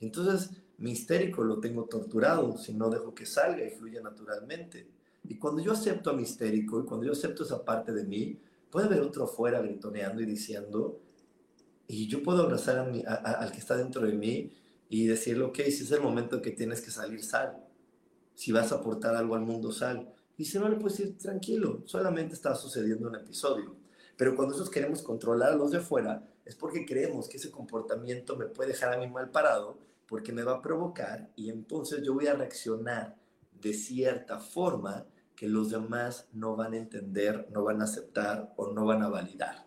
[0.00, 4.93] Y entonces mi histérico lo tengo torturado si no dejo que salga y fluya naturalmente.
[5.26, 8.38] Y cuando yo acepto a mi histérico y cuando yo acepto esa parte de mí,
[8.70, 11.00] puede haber otro afuera gritoneando y diciendo,
[11.86, 14.52] y yo puedo abrazar a al que está dentro de mí
[14.88, 17.64] y decirle, ok, si es el momento que tienes que salir, sal.
[18.34, 20.12] Si vas a aportar algo al mundo, sal.
[20.36, 23.76] Y si no, le puedes decir, tranquilo, solamente está sucediendo un episodio.
[24.16, 28.36] Pero cuando nosotros queremos controlar a los de afuera, es porque creemos que ese comportamiento
[28.36, 32.14] me puede dejar a mí mal parado, porque me va a provocar y entonces yo
[32.14, 33.16] voy a reaccionar
[33.52, 38.72] de cierta forma que los demás no van a entender, no van a aceptar o
[38.72, 39.66] no van a validar.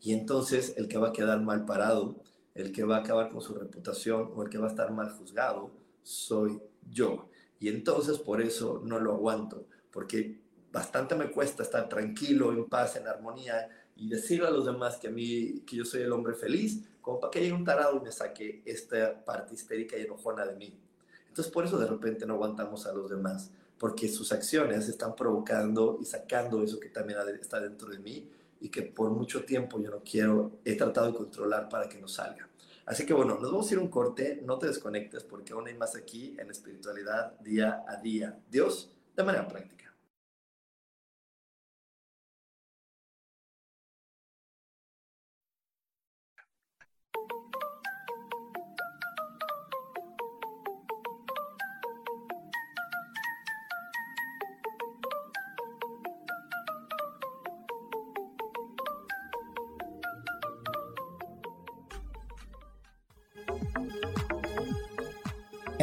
[0.00, 2.22] Y entonces el que va a quedar mal parado,
[2.54, 5.10] el que va a acabar con su reputación o el que va a estar mal
[5.10, 5.70] juzgado,
[6.02, 7.28] soy yo.
[7.58, 10.40] Y entonces por eso no lo aguanto, porque
[10.72, 15.08] bastante me cuesta estar tranquilo, en paz, en armonía y decirle a los demás que
[15.08, 18.00] a mí, que yo soy el hombre feliz, como para que llegue un tarado y
[18.00, 20.78] me saque esta parte histérica y enojona de mí.
[21.28, 25.98] Entonces por eso de repente no aguantamos a los demás, porque sus acciones están provocando
[26.00, 28.28] y sacando eso que también está dentro de mí
[28.60, 32.08] y que por mucho tiempo yo no quiero, he tratado de controlar para que no
[32.08, 32.48] salga.
[32.86, 35.74] Así que bueno, nos vamos a ir un corte, no te desconectes porque aún hay
[35.74, 38.38] más aquí en espiritualidad día a día.
[38.50, 39.85] Dios de manera práctica.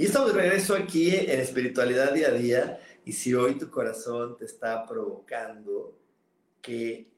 [0.00, 2.80] Y estamos de regreso aquí en Espiritualidad Día a Día.
[3.04, 5.94] Y si hoy tu corazón te está provocando
[6.62, 7.12] que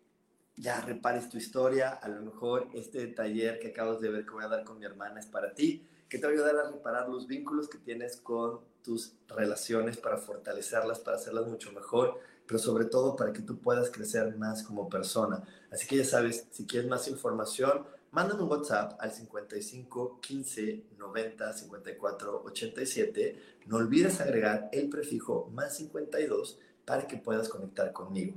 [0.57, 4.43] ya repares tu historia, a lo mejor este taller que acabas de ver que voy
[4.43, 7.09] a dar con mi hermana es para ti, que te va a ayudar a reparar
[7.09, 12.19] los vínculos que tienes con tus relaciones para fortalecerlas, para hacerlas mucho mejor,
[12.49, 15.45] pero sobre todo para que tú puedas crecer más como persona.
[15.71, 21.53] Así que ya sabes, si quieres más información, mándame un WhatsApp al 55 15 90
[21.53, 23.37] 54 87.
[23.67, 28.37] No olvides agregar el prefijo más 52 para que puedas conectar conmigo.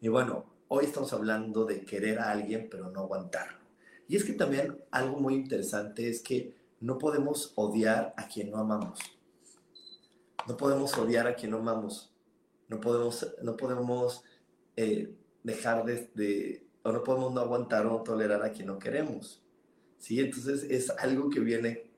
[0.00, 3.58] Y bueno, hoy estamos hablando de querer a alguien pero no aguantarlo.
[4.06, 8.58] Y es que también algo muy interesante es que no podemos odiar a quien no
[8.58, 8.98] amamos.
[10.46, 12.12] No podemos odiar a quien no amamos.
[12.68, 14.22] No podemos, no podemos
[14.76, 19.42] eh, dejar de no podemos no aguantar o no tolerar a quien no queremos.
[19.98, 20.20] ¿sí?
[20.20, 21.90] Entonces es algo que viene,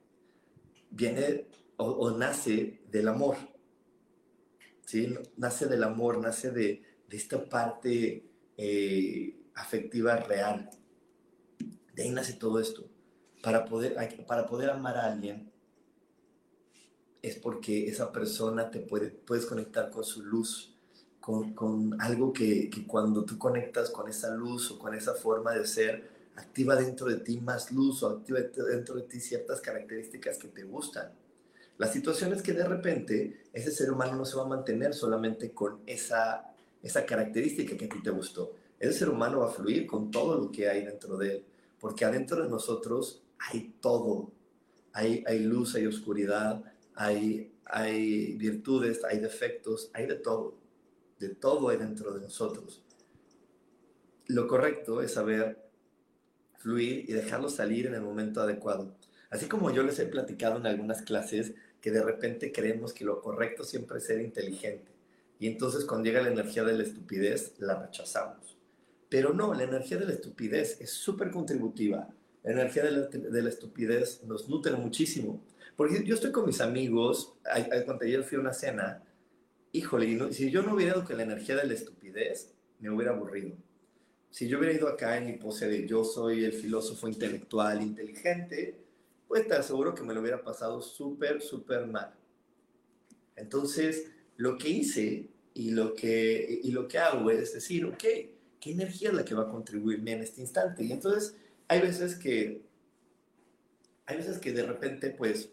[0.90, 3.36] viene o, nace del amor.
[4.84, 5.14] ¿sí?
[5.36, 8.24] Nace del amor, nace de, de esta parte
[8.56, 10.70] eh, afectiva real.
[11.94, 12.88] De ahí nace todo esto.
[13.42, 13.96] Para poder,
[14.26, 15.52] para poder amar a alguien
[17.22, 20.75] es porque esa persona te puede, puedes conectar con su luz,
[21.54, 26.08] con, algo que, cuando tú conectas con esa luz o con esa forma de ser,
[26.36, 30.62] activa dentro de ti más luz o activa dentro de ti ciertas características que te
[30.62, 31.10] gustan.
[31.78, 35.50] La situación es que de repente ese ser humano no se va a mantener solamente
[35.50, 38.52] con esa, esa característica que a ti te gustó.
[38.78, 41.44] Ese ser humano va a fluir con todo lo que hay dentro de él,
[41.80, 44.30] porque adentro de nosotros hay todo.
[44.92, 46.62] Hay, hay luz, hay oscuridad,
[46.94, 50.65] hay, hay virtudes, hay defectos, hay de todo
[51.18, 52.82] de todo hay dentro de nosotros.
[54.28, 55.70] lo correcto es saber
[56.58, 58.96] fluir y dejarlo salir en el momento adecuado.
[59.30, 63.20] Así como yo les he platicado en algunas clases que de repente creemos que lo
[63.20, 64.90] correcto siempre es ser inteligente.
[65.38, 68.56] Y entonces cuando llega la energía de la estupidez, la rechazamos.
[69.08, 72.08] Pero no, la energía de la estupidez es súper contributiva.
[72.42, 75.44] La energía de la, de la, estupidez nos nutre muchísimo.
[75.76, 77.34] Porque yo estoy con mis amigos,
[77.84, 79.02] cuando ayer fui a una cena,
[79.76, 83.56] híjole, si yo no hubiera ido con la energía de la estupidez, me hubiera aburrido.
[84.30, 88.78] Si yo hubiera ido acá en mi pose de yo soy el filósofo intelectual inteligente,
[89.28, 92.14] pues te aseguro que me lo hubiera pasado súper, súper mal.
[93.34, 98.04] Entonces, lo que hice y lo que, y lo que hago es decir, ok,
[98.60, 100.84] ¿qué energía es la que va a contribuirme en este instante?
[100.84, 101.36] Y entonces,
[101.68, 102.62] hay veces que,
[104.06, 105.50] hay veces que de repente, pues,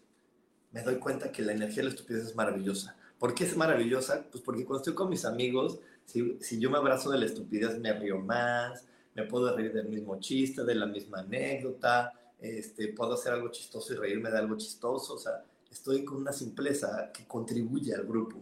[0.71, 2.97] me doy cuenta que la energía de la estupidez es maravillosa.
[3.24, 4.28] ¿Por qué es maravillosa?
[4.30, 7.80] Pues porque cuando estoy con mis amigos, si, si yo me abrazo de la estupidez,
[7.80, 12.11] me río más, me puedo reír del mismo chiste, de la misma anécdota,
[12.41, 16.34] este, puedo hacer algo chistoso y reírme de algo chistoso, o sea, estoy con una
[16.34, 18.41] simpleza que contribuye al grupo.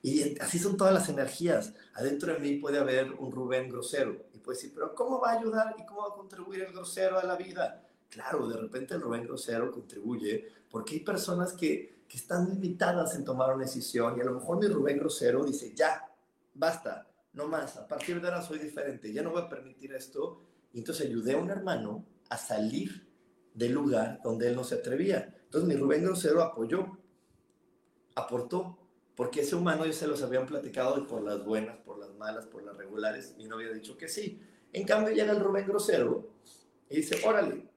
[0.00, 1.74] Y así son todas las energías.
[1.94, 5.40] Adentro de mí puede haber un Rubén grosero y puede decir, pero ¿cómo va a
[5.40, 7.84] ayudar y cómo va a contribuir el grosero a la vida?
[8.10, 13.24] Claro, de repente el Rubén grosero contribuye porque hay personas que, que están limitadas en
[13.24, 16.08] tomar una decisión y a lo mejor mi Rubén grosero dice, ya,
[16.54, 20.40] basta, no más, a partir de ahora soy diferente, ya no voy a permitir esto.
[20.72, 23.10] Y entonces ayudé a un hermano a salir
[23.52, 25.34] del lugar donde él no se atrevía.
[25.42, 26.86] Entonces mi Rubén Grosero apoyó,
[28.14, 28.78] aportó,
[29.16, 32.62] porque ese humano ya se los habían platicado por las buenas, por las malas, por
[32.62, 34.40] las regulares, y no había dicho que sí.
[34.72, 36.30] En cambio llega el Rubén Grosero
[36.88, 37.68] y dice, órale,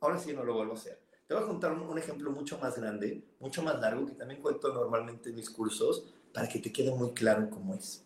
[0.00, 0.99] ahora sí no lo vuelvo a hacer.
[1.30, 4.42] Te voy a contar un, un ejemplo mucho más grande, mucho más largo, que también
[4.42, 8.04] cuento normalmente en mis cursos, para que te quede muy claro cómo es.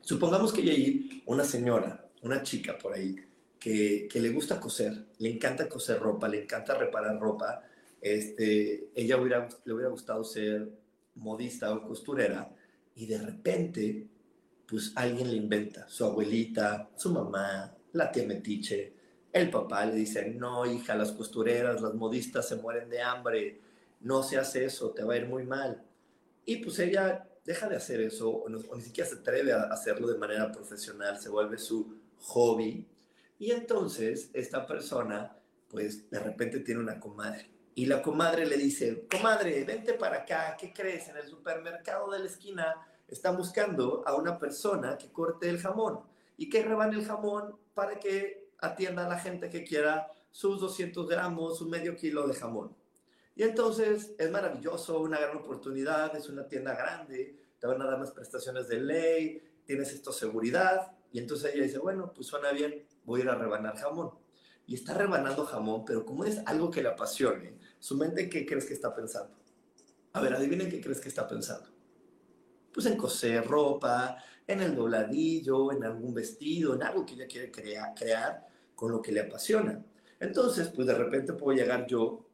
[0.00, 3.14] Supongamos que hay una señora, una chica por ahí,
[3.60, 7.62] que, que, le gusta coser, le encanta coser ropa, le encanta reparar ropa.
[8.00, 10.68] Este, ella hubiera, le hubiera gustado ser
[11.14, 12.52] modista o costurera
[12.96, 14.08] y de repente,
[14.66, 18.94] pues alguien le inventa, su abuelita, su mamá, la tía Metiche,
[19.32, 23.60] el papá le dice, no, hija, las costureras, las modistas se mueren de hambre,
[24.00, 25.82] no se hace eso, te va a ir muy mal.
[26.44, 30.18] Y pues ella deja de hacer eso, o ni siquiera se atreve a hacerlo de
[30.18, 32.86] manera profesional, se vuelve su hobby.
[33.38, 35.36] Y entonces esta persona,
[35.68, 37.50] pues de repente tiene una comadre.
[37.74, 41.08] Y la comadre le dice, comadre, vente para acá, ¿qué crees?
[41.08, 42.74] En el supermercado de la esquina
[43.08, 46.00] están buscando a una persona que corte el jamón
[46.36, 51.06] y que rebane el jamón para que atienda a la gente que quiera sus 200
[51.08, 52.74] gramos, un medio kilo de jamón.
[53.34, 57.98] Y entonces es maravilloso, una gran oportunidad, es una tienda grande, te van a dar
[57.98, 60.92] las prestaciones de ley, tienes esto seguridad.
[61.12, 64.10] Y entonces ella dice, bueno, pues suena bien, voy a ir a rebanar jamón.
[64.66, 68.64] Y está rebanando jamón, pero como es algo que le apasione, su mente, ¿qué crees
[68.64, 69.36] que está pensando?
[70.12, 71.68] A ver, adivinen qué crees que está pensando.
[72.72, 77.50] Pues en coser ropa, en el dobladillo, en algún vestido, en algo que ella quiere
[77.50, 78.51] crea crear
[78.82, 79.80] con lo que le apasiona.
[80.18, 82.26] Entonces, pues de repente puedo llegar yo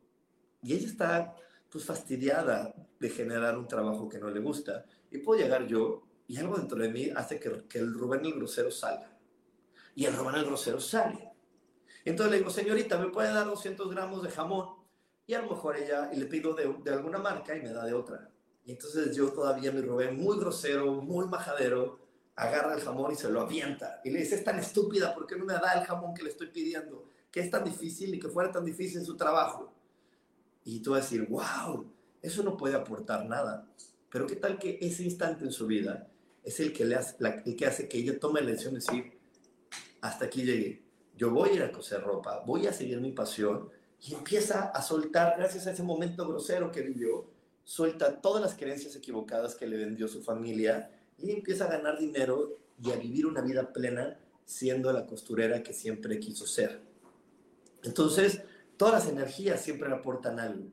[0.62, 1.36] y ella está
[1.70, 4.86] pues fastidiada de generar un trabajo que no le gusta.
[5.10, 8.70] Y puedo llegar yo y algo dentro de mí hace que, el Rubén el grosero
[8.70, 9.14] salga.
[9.94, 11.32] Y el Rubén el grosero sale.
[12.06, 14.86] Entonces le digo, señorita, ¿me puede dar 200 gramos de jamón?
[15.26, 17.92] Y a lo mejor ella, le pido de, de alguna marca y me da de
[17.92, 18.30] otra.
[18.64, 22.07] Y entonces yo todavía mi Rubén, muy grosero, muy majadero,
[22.38, 24.00] agarra el jamón y se lo avienta.
[24.04, 26.30] Y le dice, es tan estúpida, ¿por qué no me da el jamón que le
[26.30, 27.10] estoy pidiendo?
[27.32, 29.74] Que es tan difícil y que fuera tan difícil su trabajo.
[30.64, 31.84] Y tú vas a decir, wow,
[32.22, 33.66] eso no puede aportar nada.
[34.08, 36.08] Pero qué tal que ese instante en su vida
[36.44, 38.80] es el que, le hace, la, el que hace que ella tome la decisión de
[38.80, 39.18] decir,
[40.00, 40.84] hasta aquí llegué.
[41.16, 43.68] Yo voy a ir a coser ropa, voy a seguir mi pasión
[44.00, 47.28] y empieza a soltar, gracias a ese momento grosero que vivió,
[47.64, 52.58] suelta todas las creencias equivocadas que le vendió su familia y empieza a ganar dinero
[52.82, 56.80] y a vivir una vida plena siendo la costurera que siempre quiso ser.
[57.82, 58.42] Entonces,
[58.78, 60.70] Todas las energías siempre aportan algo.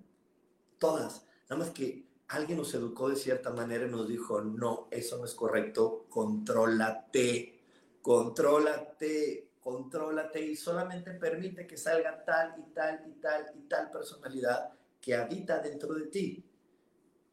[0.78, 1.26] Todas.
[1.50, 5.26] Nada más que alguien nos educó de cierta manera y nos dijo, no, eso no
[5.26, 7.64] es correcto, contrólate,
[8.04, 14.70] contrólate, contrólate y solamente permite que salga tal y tal y tal y tal personalidad
[15.02, 16.46] que habita dentro de ti.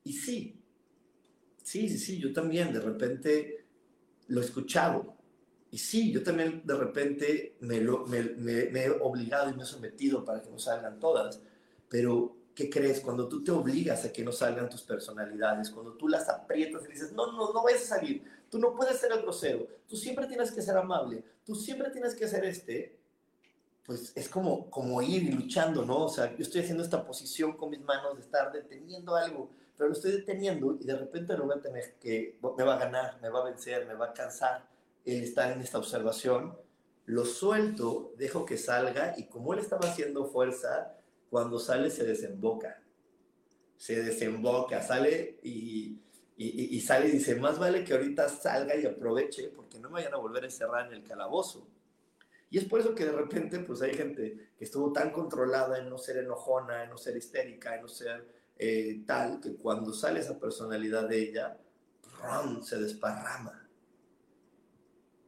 [0.05, 0.62] Y sí,
[1.63, 3.65] sí, sí, sí, yo también de repente
[4.29, 5.17] lo he escuchado,
[5.73, 9.67] y sí, yo también de repente me, lo, me, me, he obligado y me he
[9.67, 11.41] sometido para que no salgan todas,
[11.89, 13.01] pero ¿qué crees?
[13.01, 16.93] Cuando tú te obligas a que no salgan tus personalidades, cuando tú las aprietas y
[16.93, 20.27] dices, no, no, no vayas a salir, tú no puedes ser el grosero, tú siempre
[20.27, 22.99] tienes que ser amable, tú siempre tienes que ser este,
[23.87, 26.05] pues es como, como ir luchando, ¿no?
[26.05, 29.51] O sea, yo estoy haciendo esta posición con mis manos de estar deteniendo algo,
[29.83, 32.79] pero lo estoy deteniendo y de repente lo voy a tener que, me va a
[32.79, 34.69] ganar, me va a vencer, me va a cansar
[35.05, 36.57] el estar en esta observación.
[37.07, 40.95] Lo suelto, dejo que salga y como él estaba haciendo fuerza,
[41.31, 42.81] cuando sale se desemboca.
[43.77, 45.99] Se desemboca, sale y,
[46.37, 49.95] y, y, sale y dice, más vale que ahorita salga y aproveche porque no me
[49.95, 51.67] vayan a volver a encerrar en el calabozo.
[52.51, 55.89] Y es por eso que de repente pues hay gente que estuvo tan controlada en
[55.89, 60.21] no ser enojona, en no ser histérica, en no ser eh, tal, que cuando sale
[60.21, 61.59] esa personalidad de ella,
[62.63, 63.69] se desparrama.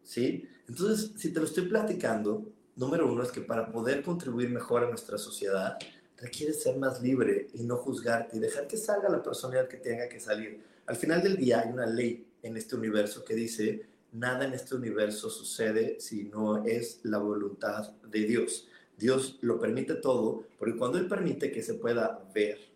[0.05, 0.49] ¿Sí?
[0.69, 4.89] Entonces, si te lo estoy platicando, número uno es que para poder contribuir mejor a
[4.89, 5.77] nuestra sociedad,
[6.17, 10.09] requieres ser más libre y no juzgarte y dejar que salga la personalidad que tenga
[10.09, 10.63] que salir.
[10.87, 14.77] Al final del día hay una ley en este universo que dice nada en este
[14.77, 18.69] universo sucede si no es la voluntad de Dios.
[18.97, 22.74] Dios lo permite todo, porque cuando Él permite que se pueda ver,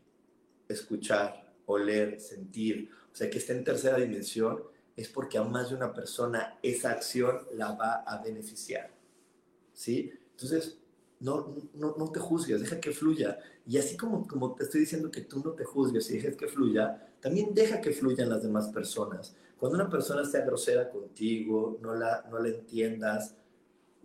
[0.69, 4.63] escuchar, oler, sentir, o sea, que esté en tercera dimensión,
[4.97, 8.91] es porque a más de una persona esa acción la va a beneficiar.
[9.73, 10.11] ¿Sí?
[10.33, 10.79] Entonces,
[11.21, 13.39] no, no, no te juzgues, deja que fluya.
[13.67, 16.49] Y así como, como te estoy diciendo que tú no te juzgues y dejes que
[16.49, 19.35] fluya, también deja que fluyan las demás personas.
[19.59, 23.35] Cuando una persona sea grosera contigo, no la, no la entiendas,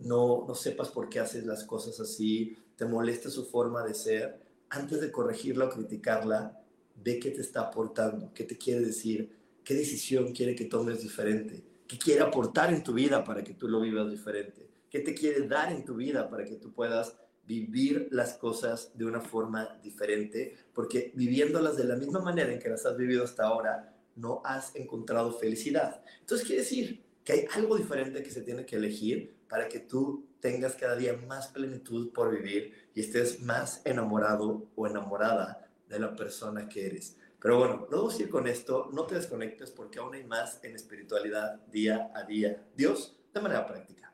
[0.00, 4.43] no, no sepas por qué haces las cosas así, te molesta su forma de ser,
[4.74, 6.60] antes de corregirla o criticarla,
[6.96, 11.62] ve qué te está aportando, qué te quiere decir, qué decisión quiere que tomes diferente,
[11.86, 15.46] qué quiere aportar en tu vida para que tú lo vivas diferente, qué te quiere
[15.46, 17.16] dar en tu vida para que tú puedas
[17.46, 22.70] vivir las cosas de una forma diferente, porque viviéndolas de la misma manera en que
[22.70, 26.02] las has vivido hasta ahora, no has encontrado felicidad.
[26.20, 30.26] Entonces quiere decir que hay algo diferente que se tiene que elegir para que tú
[30.40, 36.14] tengas cada día más plenitud por vivir y estés más enamorado o enamorada de la
[36.14, 37.16] persona que eres.
[37.40, 41.60] Pero bueno, a ir con esto, no te desconectes porque aún hay más en espiritualidad
[41.66, 42.66] día a día.
[42.74, 44.13] Dios, de manera práctica.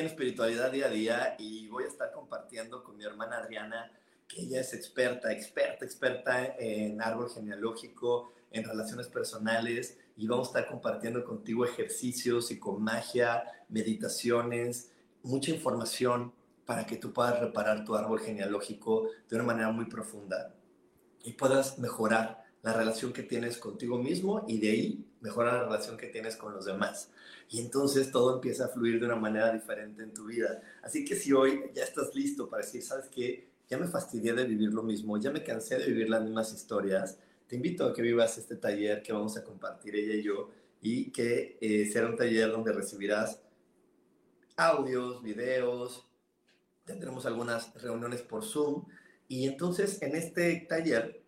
[0.00, 3.92] En Espiritualidad Día a Día y voy a estar compartiendo con mi hermana Adriana,
[4.26, 10.50] que ella es experta, experta, experta en árbol genealógico, en relaciones personales y vamos a
[10.50, 14.90] estar compartiendo contigo ejercicios, psicomagia, meditaciones,
[15.22, 16.32] mucha información
[16.64, 20.54] para que tú puedas reparar tu árbol genealógico de una manera muy profunda
[21.22, 25.96] y puedas mejorar la relación que tienes contigo mismo y de ahí mejorar la relación
[25.96, 27.10] que tienes con los demás.
[27.50, 30.62] Y entonces todo empieza a fluir de una manera diferente en tu vida.
[30.82, 33.48] Así que si hoy ya estás listo para decir, ¿sabes qué?
[33.68, 37.18] Ya me fastidié de vivir lo mismo, ya me cansé de vivir las mismas historias,
[37.46, 40.50] te invito a que vivas este taller que vamos a compartir ella y yo
[40.80, 43.40] y que eh, será un taller donde recibirás
[44.56, 46.06] audios, videos,
[46.84, 48.84] tendremos algunas reuniones por Zoom
[49.28, 51.23] y entonces en este taller,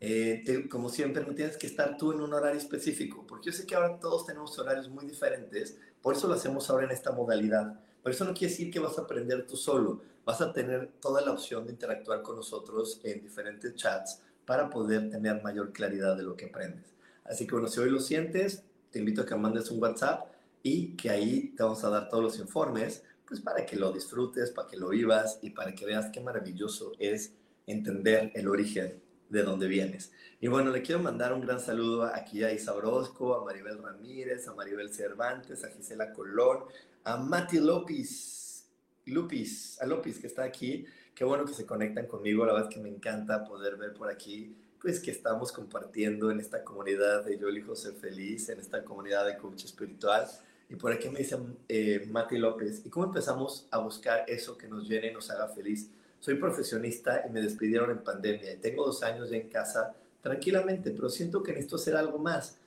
[0.00, 3.66] eh, como siempre, no tienes que estar tú en un horario específico, porque yo sé
[3.66, 7.78] que ahora todos tenemos horarios muy diferentes, por eso lo hacemos ahora en esta modalidad.
[8.02, 11.20] Pero eso no quiere decir que vas a aprender tú solo, vas a tener toda
[11.20, 16.22] la opción de interactuar con nosotros en diferentes chats para poder tener mayor claridad de
[16.22, 16.94] lo que aprendes.
[17.24, 20.32] Así que bueno, si hoy lo sientes, te invito a que mandes un WhatsApp
[20.62, 24.50] y que ahí te vamos a dar todos los informes pues para que lo disfrutes,
[24.50, 27.32] para que lo vivas y para que veas qué maravilloso es
[27.66, 30.12] entender el origen de dónde vienes.
[30.40, 34.46] Y bueno, le quiero mandar un gran saludo aquí a Isa Orozco, a Maribel Ramírez,
[34.48, 36.64] a Maribel Cervantes, a Gisela Colón,
[37.04, 38.66] a Mati López,
[39.06, 40.84] Lupis, a López que está aquí.
[41.14, 44.54] Qué bueno que se conectan conmigo, la verdad que me encanta poder ver por aquí
[44.80, 49.26] pues que estamos compartiendo en esta comunidad de Yo elijo ser feliz, en esta comunidad
[49.26, 50.26] de coach espiritual.
[50.70, 51.36] Y por aquí me dice
[51.68, 55.48] eh, Mati López, ¿y cómo empezamos a buscar eso que nos llene y nos haga
[55.48, 55.90] feliz?
[56.20, 60.90] Soy profesionista y me despidieron en pandemia y tengo dos años ya en casa tranquilamente,
[60.92, 62.58] pero siento que necesito hacer algo más.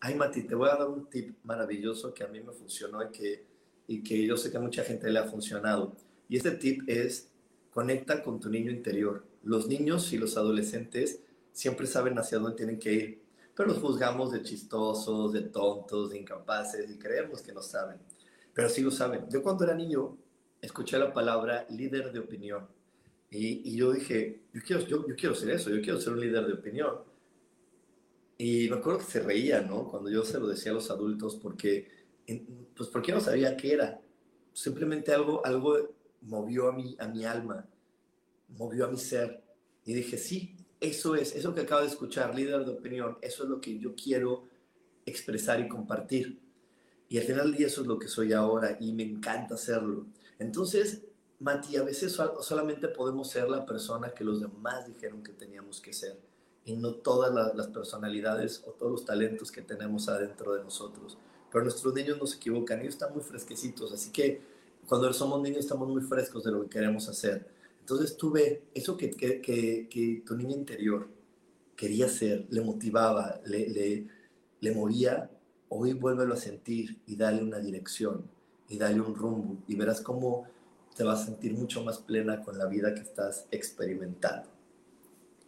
[0.00, 3.10] Ay, Mati, te voy a dar un tip maravilloso que a mí me funcionó y
[3.10, 3.44] que,
[3.86, 5.94] y que yo sé que a mucha gente le ha funcionado.
[6.28, 7.28] Y este tip es,
[7.70, 9.24] conecta con tu niño interior.
[9.42, 11.20] Los niños y los adolescentes
[11.52, 13.22] siempre saben hacia dónde tienen que ir
[13.54, 17.98] pero los juzgamos de chistosos, de tontos, de incapaces y creemos que no saben.
[18.54, 19.26] Pero sí lo saben.
[19.28, 20.16] Yo cuando era niño
[20.60, 22.66] escuché la palabra líder de opinión
[23.34, 26.52] y, yo dije, yo quiero, yo, quiero ser eso, yo quiero ser un líder de
[26.52, 26.96] opinión.
[28.36, 29.88] Y me acuerdo que se reía, ¿no?
[29.88, 31.88] Cuando yo se lo decía a los adultos porque,
[32.76, 34.00] pues porque no sabía qué era.
[34.52, 37.66] Simplemente algo, algo movió a mi, a mi alma,
[38.48, 39.42] movió a mi ser.
[39.86, 43.48] Y dije, sí, eso es, eso que acabo de escuchar, líder de opinión, eso es
[43.48, 44.46] lo que yo quiero
[45.06, 46.38] expresar y compartir.
[47.08, 50.06] Y al final del día eso es lo que soy ahora y me encanta hacerlo.
[50.38, 51.02] Entonces,
[51.42, 55.92] Mati, a veces solamente podemos ser la persona que los demás dijeron que teníamos que
[55.92, 56.16] ser
[56.64, 61.18] y no todas las personalidades o todos los talentos que tenemos adentro de nosotros.
[61.50, 64.40] Pero nuestros niños no se equivocan, ellos están muy fresquecitos, así que
[64.86, 67.46] cuando somos niños estamos muy frescos de lo que queremos hacer.
[67.80, 71.08] Entonces tuve eso que, que, que, tu niño interior
[71.74, 74.06] quería ser, le motivaba, le, le,
[74.60, 75.28] le movía,
[75.68, 78.30] hoy vuélvelo a sentir y dale una dirección
[78.68, 80.46] y dale un rumbo y verás cómo
[80.94, 84.48] te vas a sentir mucho más plena con la vida que estás experimentando.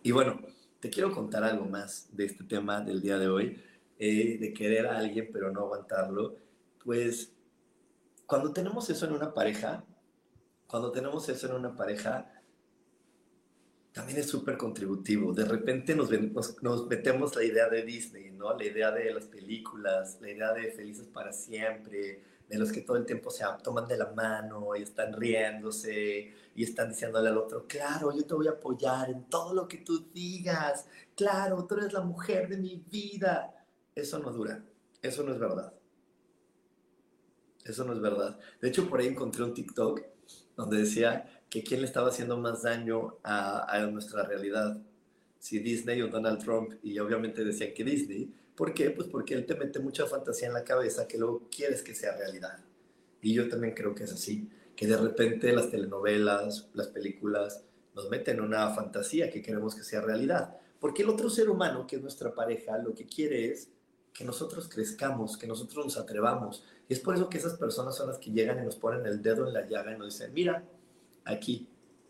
[0.02, 0.40] Y bueno,
[0.80, 3.62] te quiero contar algo más de este tema del día de hoy,
[3.98, 6.36] eh, de querer a alguien pero no aguantarlo.
[6.84, 7.32] Pues
[8.26, 9.84] cuando tenemos eso en una pareja,
[10.66, 12.30] cuando tenemos eso en una pareja,
[13.92, 15.32] también es súper contributivo.
[15.32, 16.10] De repente nos,
[16.62, 18.56] nos, metemos la idea de Disney, ¿no?
[18.56, 22.96] La idea de las películas, la idea de Felices para Siempre, de los que todo
[22.96, 27.66] el tiempo se toman de la mano y están riéndose y están diciéndole al otro,
[27.66, 30.86] claro, yo te voy a apoyar en todo lo que tú digas,
[31.16, 33.66] claro, tú eres la mujer de mi vida.
[33.94, 34.62] Eso no dura,
[35.02, 35.72] eso no es verdad.
[37.64, 38.38] Eso no es verdad.
[38.60, 40.02] De hecho, por ahí encontré un TikTok
[40.54, 44.76] donde decía que quién le estaba haciendo más daño a, a, nuestra realidad,
[45.38, 48.34] si Disney o Donald Trump, y obviamente decían que Disney.
[48.56, 48.90] ¿Por qué?
[48.90, 52.16] Pues porque él te mete mucha fantasía en la cabeza que luego quieres que sea
[52.16, 52.58] realidad.
[53.20, 58.10] Y yo también creo que es así, que de repente las telenovelas, las películas, nos
[58.10, 60.56] meten una fantasía que queremos que sea realidad.
[60.78, 63.70] Porque el otro ser humano, que es nuestra pareja, lo que quiere es
[64.12, 68.08] que nosotros crezcamos, que nosotros nos atrevamos, y es por eso que esas personas son
[68.08, 70.64] las que llegan y nos ponen el dedo en la llaga y nos dicen, mira,
[71.24, 71.68] aquí,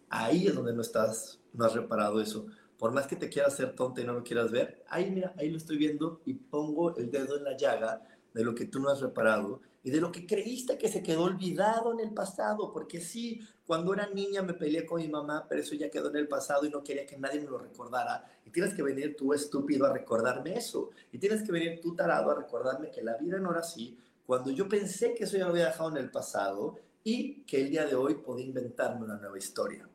[0.08, 2.46] ahí es donde no estás, no has reparado eso.
[2.78, 5.50] Por más que te quieras hacer tonta y no lo quieras ver, ahí mira, ahí
[5.50, 8.02] lo estoy viendo y pongo el dedo en la llaga
[8.32, 11.24] de lo que tú no has reparado y de lo que creíste que se quedó
[11.24, 15.60] olvidado en el pasado, porque sí, cuando era niña me peleé con mi mamá, pero
[15.60, 18.24] eso ya quedó en el pasado y no quería que nadie me lo recordara.
[18.46, 20.90] Y tienes que venir tú estúpido a recordarme eso.
[21.12, 24.50] Y tienes que venir tú tarado a recordarme que la vida no era así, cuando
[24.50, 27.84] yo pensé que eso ya lo había dejado en el pasado y que el día
[27.84, 29.86] de hoy podía inventarme una nueva historia.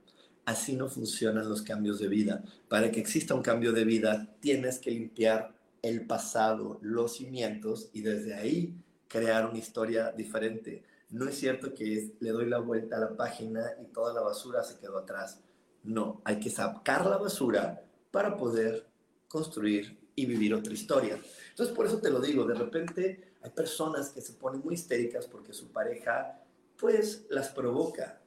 [0.50, 2.44] Así no funcionan los cambios de vida.
[2.68, 8.02] Para que exista un cambio de vida, tienes que limpiar el pasado, los cimientos y
[8.02, 8.74] desde ahí
[9.08, 10.84] crear una historia diferente.
[11.12, 14.64] No es cierto que le doy la vuelta a la página y toda la basura
[14.64, 15.40] se quedó atrás.
[15.84, 18.88] No, hay que sacar la basura para poder
[19.28, 21.20] construir y vivir otra historia.
[21.52, 25.28] Entonces, por eso te lo digo, de repente hay personas que se ponen muy histéricas
[25.28, 26.42] porque su pareja,
[26.76, 28.20] pues, las provoca.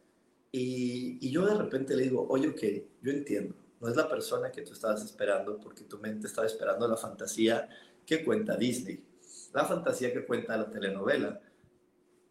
[0.54, 2.60] Y, yo de repente le digo, oye, ok,
[3.00, 6.86] yo entiendo, no es la persona que tú estabas esperando porque tu mente estaba esperando
[6.86, 7.68] la fantasía
[8.04, 9.02] que cuenta Disney.
[9.54, 11.40] la fantasía que cuenta la telenovela.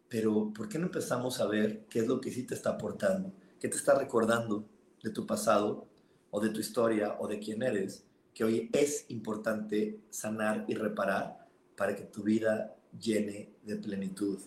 [0.08, 3.32] Pero ¿por qué no empezamos a ver qué es lo que sí te está aportando?
[3.58, 4.64] ¿Qué te está recordando
[5.02, 5.88] de tu pasado
[6.30, 8.04] o de tu historia o de quién eres?
[8.34, 14.38] Que hoy es importante sanar y reparar para que tu vida llene de plenitud,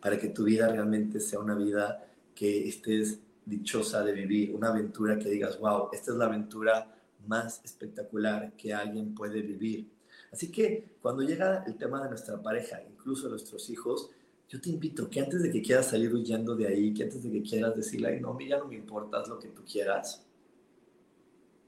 [0.00, 2.07] para que tu vida realmente sea una vida
[2.38, 6.94] que estés dichosa de vivir, una aventura que digas, wow, esta es la aventura
[7.26, 9.90] más espectacular que alguien puede vivir.
[10.30, 14.10] Así que cuando llega el tema de nuestra pareja, incluso nuestros hijos,
[14.48, 17.32] yo te invito que antes de que quieras salir huyendo de ahí, que antes de
[17.32, 20.24] que quieras decirle, ay, no, mira, no me importa, lo que tú quieras,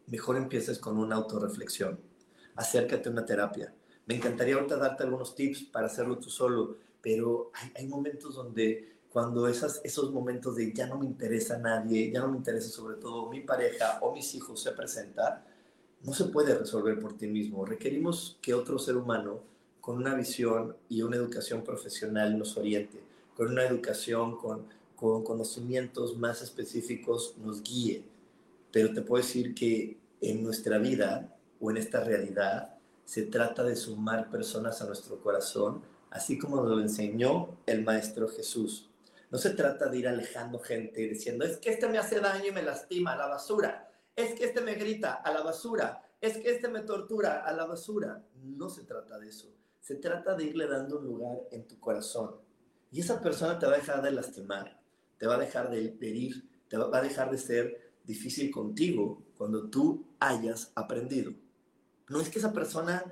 [0.06, 1.98] mejor empieces con una autorreflexión.
[2.54, 3.74] Acércate a una terapia.
[4.06, 9.48] Me encantaría ahorita darte algunos tips para hacerlo tú solo, pero hay momentos donde cuando
[9.48, 13.28] esas, esos momentos de ya no me interesa nadie, ya no me interesa sobre todo
[13.28, 15.44] mi pareja o mis hijos se presenta,
[16.02, 17.64] no se puede resolver por ti mismo.
[17.64, 19.40] Requerimos que otro ser humano
[19.80, 23.00] con una visión y una educación profesional nos oriente,
[23.36, 28.04] con una educación, con, con conocimientos más específicos nos guíe.
[28.70, 33.74] Pero te puedo decir que en nuestra vida o en esta realidad se trata de
[33.74, 38.89] sumar personas a nuestro corazón, así como nos lo enseñó el Maestro Jesús.
[39.30, 42.52] No se trata de ir alejando gente diciendo, es que este me hace daño y
[42.52, 43.88] me lastima, a la basura.
[44.16, 46.02] Es que este me grita, a la basura.
[46.20, 48.24] Es que este me tortura, a la basura.
[48.42, 49.54] No se trata de eso.
[49.80, 52.40] Se trata de irle dando un lugar en tu corazón.
[52.90, 54.80] Y esa persona te va a dejar de lastimar,
[55.16, 59.70] te va a dejar de herir, te va a dejar de ser difícil contigo cuando
[59.70, 61.32] tú hayas aprendido.
[62.08, 63.04] No es que esa persona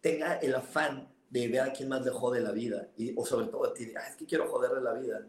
[0.00, 3.48] tenga el afán de ver a quién más le jode la vida, y, o sobre
[3.48, 5.26] todo a ti, es que quiero joderle la vida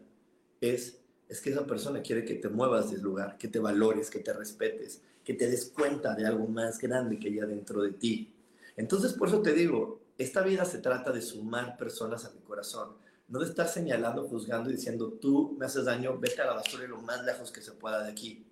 [0.60, 0.98] es,
[1.28, 4.32] es que esa persona quiere que te muevas del lugar, que te valores, que te
[4.32, 8.32] respetes, que te des cuenta de algo más grande que hay dentro de ti.
[8.76, 12.90] Entonces, por eso te digo, esta vida se trata de sumar personas a mi corazón,
[13.28, 16.84] no de estar señalando, juzgando y diciendo, tú me haces daño, vete a la basura
[16.84, 18.46] y lo más lejos que se pueda de aquí.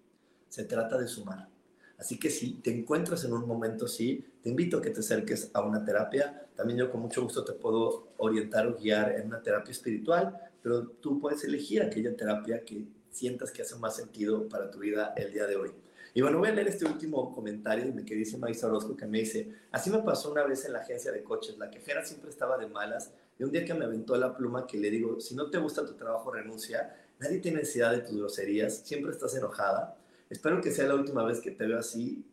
[0.48, 1.48] Se trata de sumar.
[1.96, 5.50] Así que si te encuentras en un momento así, te invito a que te acerques
[5.54, 6.46] a una terapia.
[6.56, 10.86] También yo con mucho gusto te puedo orientar o guiar en una terapia espiritual pero
[10.86, 15.30] tú puedes elegir aquella terapia que sientas que hace más sentido para tu vida el
[15.30, 15.70] día de hoy.
[16.14, 19.52] Y bueno, voy a leer este último comentario que dice Maísa Orozco que me dice,
[19.70, 22.66] así me pasó una vez en la agencia de coches, la quejera siempre estaba de
[22.66, 25.58] malas y un día que me aventó la pluma que le digo, si no te
[25.58, 29.98] gusta tu trabajo, renuncia, nadie tiene necesidad de tus groserías, siempre estás enojada,
[30.30, 32.24] espero que sea la última vez que te veo así,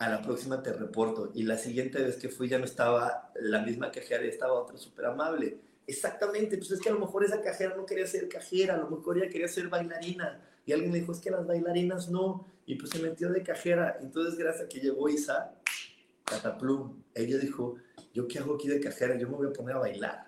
[0.00, 1.30] a la próxima te reporto.
[1.34, 5.06] Y la siguiente vez que fui ya no estaba la misma quejera estaba otra súper
[5.06, 5.58] amable.
[5.88, 8.90] Exactamente, pues es que a lo mejor esa cajera no quería ser cajera, a lo
[8.90, 10.38] mejor ella quería ser bailarina.
[10.66, 12.46] Y alguien le dijo, es que las bailarinas no.
[12.66, 13.98] Y pues se metió de cajera.
[14.02, 15.54] Entonces, gracias a que llegó Isa,
[16.24, 17.76] Cataplum, ella dijo,
[18.12, 19.16] ¿yo qué hago aquí de cajera?
[19.16, 20.26] Yo me voy a poner a bailar.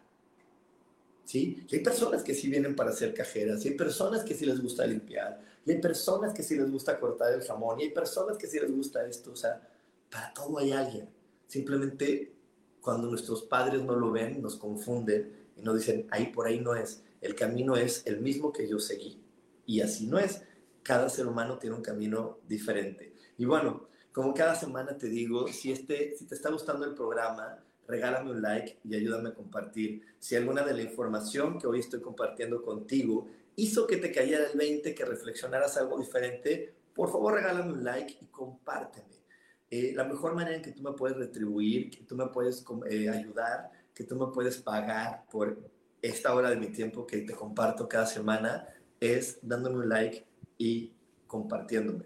[1.27, 1.63] ¿Sí?
[1.69, 4.63] Y hay personas que sí vienen para ser cajeras, y hay personas que sí les
[4.63, 8.39] gusta limpiar, y hay personas que sí les gusta cortar el jamón, y hay personas
[8.39, 9.33] que sí les gusta esto.
[9.33, 9.61] O sea,
[10.11, 11.07] para todo hay alguien.
[11.47, 12.33] Simplemente
[12.81, 16.75] cuando nuestros padres no lo ven, nos confunden y nos dicen, ahí por ahí no
[16.75, 17.05] es.
[17.21, 19.23] El camino es el mismo que yo seguí.
[19.67, 20.43] Y así no es.
[20.83, 23.15] Cada ser humano tiene un camino diferente.
[23.37, 27.63] Y bueno, como cada semana te digo, si, este, si te está gustando el programa,
[27.87, 30.03] regálame un like y ayúdame a compartir.
[30.19, 34.57] Si alguna de la información que hoy estoy compartiendo contigo hizo que te cayera el
[34.57, 39.21] 20, que reflexionaras algo diferente, por favor regálame un like y compárteme.
[39.71, 43.09] Eh, la mejor manera en que tú me puedes retribuir, que tú me puedes eh,
[43.09, 45.59] ayudar, que tú me puedes pagar por
[46.03, 48.67] esta hora de mi tiempo que te comparto cada semana
[49.01, 50.27] es dándome un like
[50.59, 50.93] y
[51.27, 52.05] compartiéndome.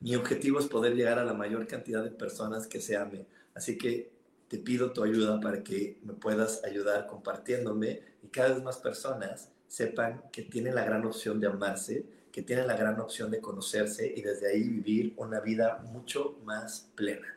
[0.00, 3.26] Mi objetivo es poder llegar a la mayor cantidad de personas que se ame.
[3.54, 4.12] Así que
[4.48, 9.50] te pido tu ayuda para que me puedas ayudar compartiéndome y cada vez más personas
[9.68, 14.12] sepan que tienen la gran opción de amarse, que tienen la gran opción de conocerse
[14.14, 17.28] y desde ahí vivir una vida mucho más plena.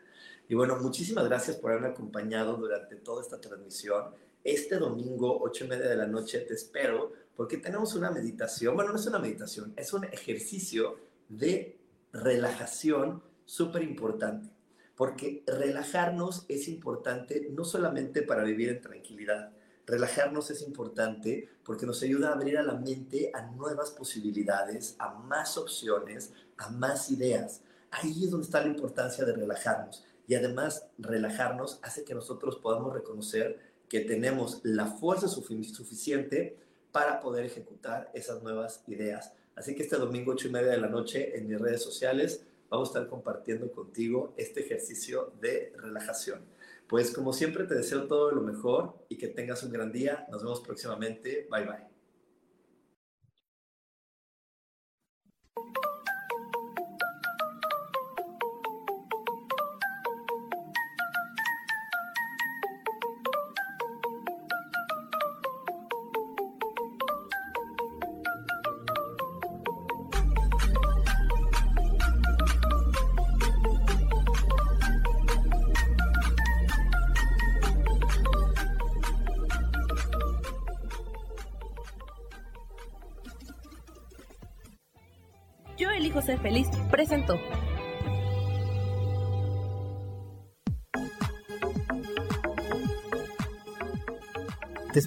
[0.48, 4.14] Y bueno, muchísimas gracias por haberme acompañado durante toda esta transmisión.
[4.44, 8.76] Este domingo, ocho y media de la noche, te espero porque tenemos una meditación.
[8.76, 10.98] Bueno, no es una meditación, es un ejercicio
[11.30, 11.80] de
[12.14, 14.50] relajación súper importante.
[14.96, 19.52] Porque relajarnos es importante no solamente para vivir en tranquilidad,
[19.86, 25.10] relajarnos es importante porque nos ayuda a abrir a la mente a nuevas posibilidades, a
[25.16, 27.62] más opciones, a más ideas.
[27.92, 32.94] Ahí es donde está la importancia de relajarnos y además relajarnos hace que nosotros podamos
[32.94, 33.60] reconocer
[33.90, 36.58] que tenemos la fuerza suficiente
[36.92, 39.34] para poder ejecutar esas nuevas ideas.
[39.56, 42.90] Así que este domingo 8 y media de la noche en mis redes sociales vamos
[42.90, 46.42] a estar compartiendo contigo este ejercicio de relajación.
[46.88, 50.26] Pues como siempre te deseo todo lo mejor y que tengas un gran día.
[50.30, 51.48] Nos vemos próximamente.
[51.50, 51.95] Bye bye.